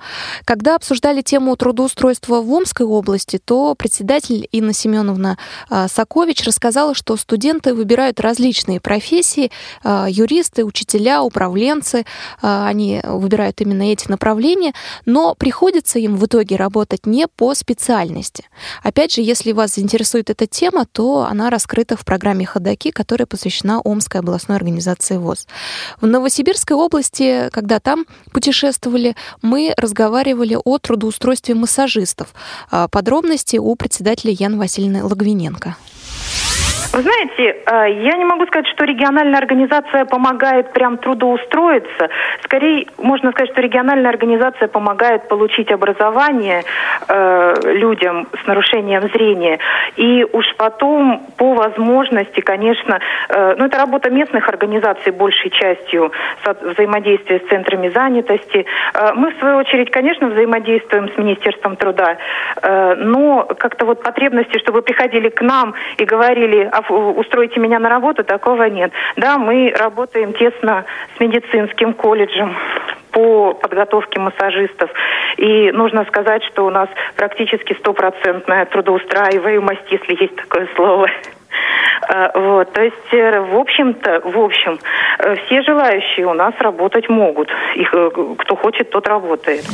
[0.45, 5.37] Когда обсуждали тему трудоустройства в Омской области, то председатель Инна Семеновна
[5.69, 9.51] а, Сакович рассказала, что студенты выбирают различные профессии,
[9.85, 12.05] а, юристы, учителя, управленцы, управленцы,
[12.43, 14.73] а, они выбирают именно эти направления,
[15.05, 18.45] но приходится им в итоге работать не по специальности.
[18.83, 23.81] Опять же, если вас заинтересует эта тема, то она раскрыта в программе «Ходоки», которая посвящена
[23.81, 25.47] Омской областной организации ВОЗ.
[26.01, 32.29] В Новосибирской области, когда там путешествовали, мы разговаривали о трудоустройстве массажистов.
[32.71, 35.77] А, подробности у председателя Яны Васильевны Логвиненко.
[36.93, 42.09] Вы знаете, э, я не могу сказать, что региональная организация помогает прям трудоустроиться.
[42.45, 46.63] Скорее, можно сказать, что региональная организация помогает получить образование
[47.09, 49.59] э, людям с нарушением зрения.
[49.97, 56.13] И уж потом, по возможности, конечно, э, ну это работа местных организаций большей частью,
[56.45, 58.65] взаимодействие с центрами занятости.
[58.95, 62.17] Э, мы, в свою очередь, конечно, взаимодействуем с Министерством труда,
[62.63, 67.89] э, но как-то вот потребности, чтобы приходили к нам и говорили, а устройте меня на
[67.89, 68.93] работу, такого нет.
[69.17, 70.85] Да, мы работаем тесно
[71.17, 72.55] с медицинским колледжем
[73.13, 74.91] по подготовке массажистов.
[75.39, 81.09] И нужно сказать, что у нас практически стопроцентная трудоустраиваемость, если есть такое слово.
[82.09, 84.79] А, вот, то есть, э, в общем-то, в общем,
[85.19, 87.49] э, все желающие у нас работать могут.
[87.75, 89.65] Их, э, кто хочет, тот работает.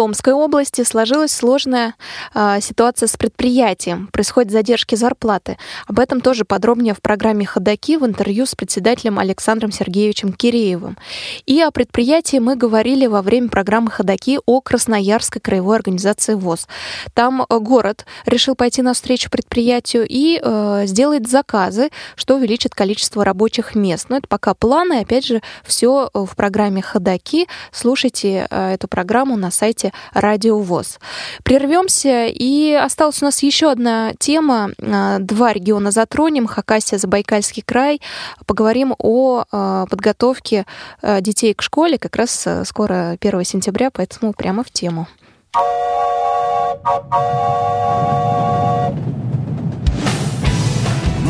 [0.00, 1.94] Томской области сложилась сложная
[2.34, 4.08] э, ситуация с предприятием.
[4.10, 5.58] Происходят задержки зарплаты.
[5.86, 10.96] Об этом тоже подробнее в программе «Ходоки» в интервью с председателем Александром Сергеевичем Киреевым.
[11.44, 16.66] И о предприятии мы говорили во время программы «Ходоки» о Красноярской краевой организации ВОЗ.
[17.12, 23.74] Там э, город решил пойти навстречу предприятию и э, сделает заказы, что увеличит количество рабочих
[23.74, 24.06] мест.
[24.08, 25.00] Но это пока планы.
[25.00, 27.46] Опять же, все в программе «Ходоки».
[27.70, 30.98] Слушайте э, эту программу на сайте Радио ВОЗ.
[31.42, 34.70] Прервемся, и осталась у нас еще одна тема.
[34.80, 38.00] А, два региона затронем, Хакасия, Забайкальский край.
[38.46, 40.66] Поговорим о а, подготовке
[41.02, 45.06] а, детей к школе, как раз скоро 1 сентября, поэтому прямо в тему.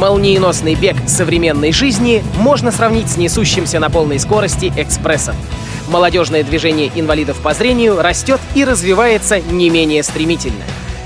[0.01, 5.37] Молниеносный бег современной жизни можно сравнить с несущимся на полной скорости экспрессом.
[5.91, 10.63] Молодежное движение инвалидов по зрению растет и развивается не менее стремительно.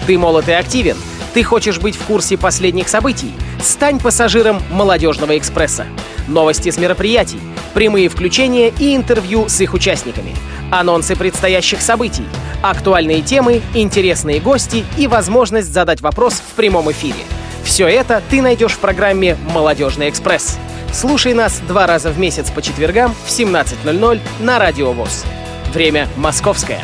[0.07, 0.99] Ты молод и активен.
[1.33, 3.33] Ты хочешь быть в курсе последних событий?
[3.63, 5.87] Стань пассажиром молодежного экспресса.
[6.29, 7.41] новости с мероприятий,
[7.73, 10.35] прямые включения и интервью с их участниками,
[10.71, 12.25] анонсы предстоящих событий,
[12.63, 17.25] актуальные темы, интересные гости и возможность задать вопрос в прямом эфире.
[17.65, 20.59] Все это ты найдешь в программе «Молодежный экспресс».
[20.95, 25.25] Слушай нас два раза в месяц по четвергам в 17.00 на Радио ВОЗ.
[25.73, 26.81] Время московское.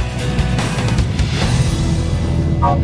[2.60, 2.74] А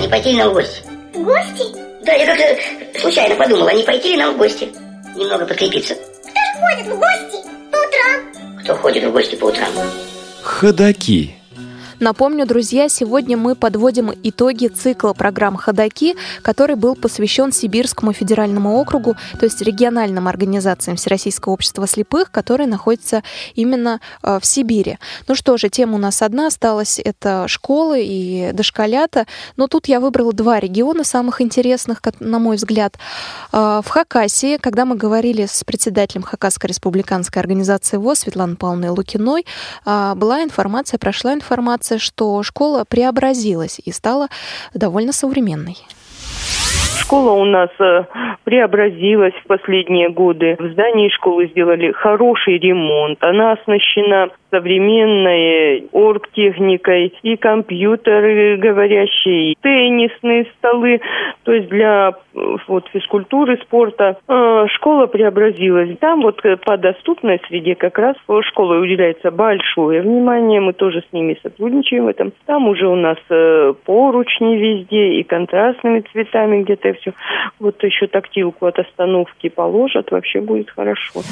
[0.00, 0.82] не пойти ли нам в гости?
[1.12, 1.64] В гости?
[2.04, 4.68] Да, я как-то случайно подумал, а не пойти ли нам в гости?
[5.16, 5.94] Немного подкрепиться.
[5.94, 7.38] Кто ж ходит в гости
[7.72, 8.20] по утрам?
[8.62, 9.70] Кто ходит в гости по утрам?
[10.42, 11.34] Ходаки.
[12.02, 19.14] Напомню, друзья, сегодня мы подводим итоги цикла программ «Ходоки», который был посвящен Сибирскому федеральному округу,
[19.38, 23.22] то есть региональным организациям Всероссийского общества слепых, которые находятся
[23.54, 24.98] именно э, в Сибири.
[25.28, 30.00] Ну что же, тема у нас одна осталась, это школы и дошколята, но тут я
[30.00, 32.98] выбрала два региона самых интересных, на мой взгляд.
[33.52, 39.46] Э, в Хакасии, когда мы говорили с председателем Хакасской республиканской организации ВОЗ Светланой Павловной Лукиной,
[39.86, 44.28] э, была информация, прошла информация, что школа преобразилась и стала
[44.74, 45.76] довольно современной.
[47.00, 48.04] Школа у нас э,
[48.44, 50.56] преобразилась в последние годы.
[50.58, 53.22] В здании школы сделали хороший ремонт.
[53.22, 61.00] Она оснащена современной оргтехникой и компьютеры говорящие, и теннисные столы.
[61.44, 62.12] То есть для
[62.68, 65.96] вот, физкультуры, спорта э, школа преобразилась.
[65.98, 70.60] Там вот э, по доступной среде как раз школе уделяется большое внимание.
[70.60, 72.32] Мы тоже с ними сотрудничаем в этом.
[72.46, 73.18] Там уже у нас
[73.84, 77.12] поручни везде и контрастными цветами где-то все.
[77.58, 81.22] Вот еще тактилку от остановки положат, вообще будет хорошо.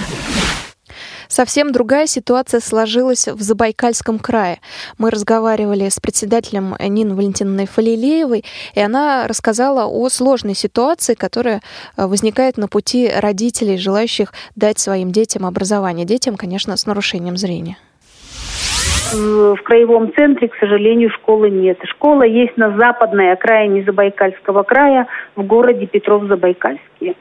[1.28, 4.58] Совсем другая ситуация сложилась в Забайкальском крае.
[4.98, 8.44] Мы разговаривали с председателем Ниной Валентиновной Фалилеевой,
[8.74, 11.62] и она рассказала о сложной ситуации, которая
[11.96, 16.04] э, возникает на пути родителей, желающих дать своим детям образование.
[16.04, 17.76] Детям, конечно, с нарушением зрения
[19.12, 21.78] в краевом центре, к сожалению, школы нет.
[21.84, 25.06] Школа есть на западной окраине Забайкальского края
[25.36, 27.14] в городе Петров-Забайкальске.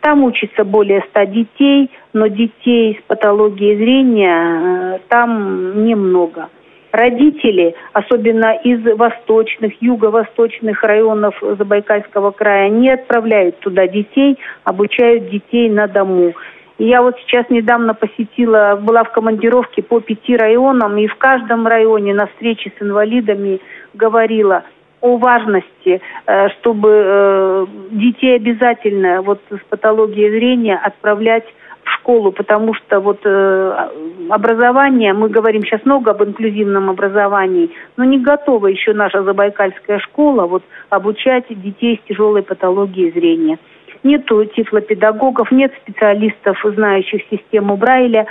[0.00, 6.48] Там учится более ста детей, но детей с патологией зрения э, там немного.
[6.92, 15.88] Родители, особенно из восточных, юго-восточных районов Забайкальского края, не отправляют туда детей, обучают детей на
[15.88, 16.32] дому.
[16.78, 22.12] Я вот сейчас недавно посетила, была в командировке по пяти районам, и в каждом районе
[22.12, 23.60] на встрече с инвалидами
[23.94, 24.64] говорила–
[25.00, 31.44] о важности, э, чтобы э, детей обязательно вот с патологией зрения отправлять
[31.84, 33.88] в школу, потому что вот э,
[34.30, 40.46] образование, мы говорим сейчас много об инклюзивном образовании, но не готова еще наша Забайкальская школа
[40.46, 43.58] вот обучать детей с тяжелой патологией зрения.
[44.06, 48.26] Нету тифлопедагогов, нет специалистов, знающих систему Брайля.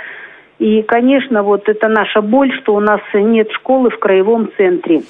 [0.58, 5.02] И, конечно, вот это наша боль, что у нас нет школы в краевом центре.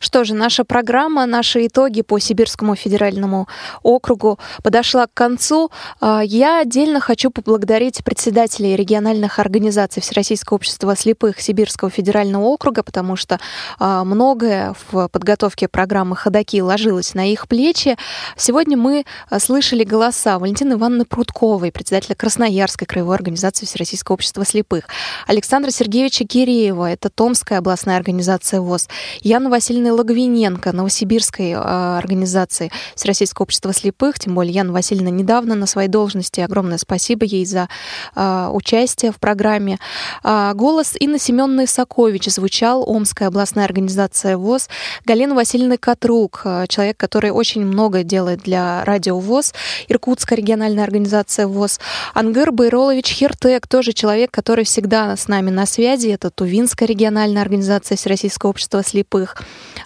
[0.00, 3.48] Что же, наша программа, наши итоги по Сибирскому федеральному
[3.82, 5.70] округу подошла к концу.
[6.00, 13.16] А, я отдельно хочу поблагодарить председателей региональных организаций Всероссийского общества слепых Сибирского федерального округа, потому
[13.16, 13.38] что
[13.78, 17.96] а, многое в подготовке программы «Ходоки» ложилось на их плечи.
[18.36, 24.84] Сегодня мы а, слышали голоса Валентины Ивановны Прудковой, председателя Красноярской краевой организации Всероссийского общества слепых,
[25.26, 28.88] Александра Сергеевича Киреева, это Томская областная организация ВОЗ,
[29.20, 35.54] Яна Васильевна Елены Логвиненко, Новосибирской э, организации Всероссийского общества слепых, тем более Яна Васильевна недавно
[35.54, 36.40] на своей должности.
[36.40, 37.68] Огромное спасибо ей за
[38.14, 39.78] э, участие в программе.
[40.24, 44.68] Э, голос Инны Семеновны Сакович звучал, Омская областная организация ВОЗ.
[45.04, 49.54] Галина Васильевна Катрук, человек, который очень много делает для радио ВОЗ,
[49.88, 51.80] Иркутская региональная организация ВОЗ.
[52.14, 56.08] Ангыр Байролович Хертек, тоже человек, который всегда с нами на связи.
[56.08, 59.36] Это Тувинская региональная организация Всероссийского общества слепых.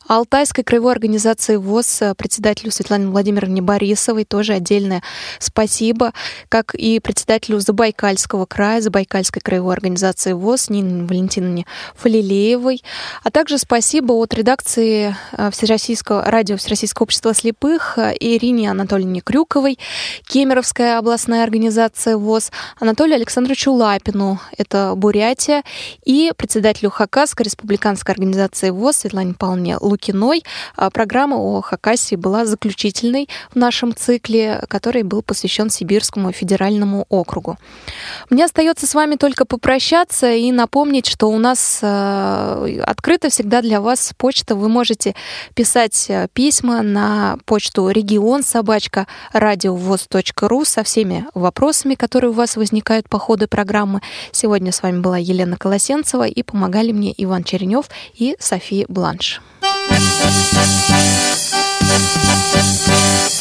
[0.06, 5.02] Алтайской краевой организации ВОЗ э, председателю Светлане Владимировне Борисовой тоже отдельное
[5.38, 6.12] спасибо,
[6.48, 12.82] как и председателю Забайкальского края, Забайкальской краевой организации ВОЗ Нине Валентиновне Фалилеевой,
[13.22, 19.78] а также спасибо от редакции э, Всероссийского радио Всероссийского общества слепых э, Ирине Анатольевне Крюковой,
[20.26, 25.62] Кемеровская областная организация ВОЗ, Анатолию Александровичу Лапину, это Бурятия,
[26.04, 30.44] и председателю Хакасской республиканской организации ВОЗ Светлане Павловне Лукиной.
[30.76, 37.58] А программа о Хакасии была заключительной в нашем цикле, который был посвящен Сибирскому федеральному округу.
[38.28, 43.80] Мне остается с вами только попрощаться и напомнить, что у нас э, открыта всегда для
[43.80, 44.54] вас почта.
[44.54, 45.14] Вы можете
[45.54, 53.08] писать э, письма на почту регион собачка радиовоз.ру со всеми вопросами, которые у вас возникают
[53.08, 54.00] по ходу программы.
[54.32, 59.40] Сегодня с вами была Елена Колосенцева и помогали мне Иван Черенев и София Бланш.
[59.92, 60.04] Thank
[63.34, 63.39] you.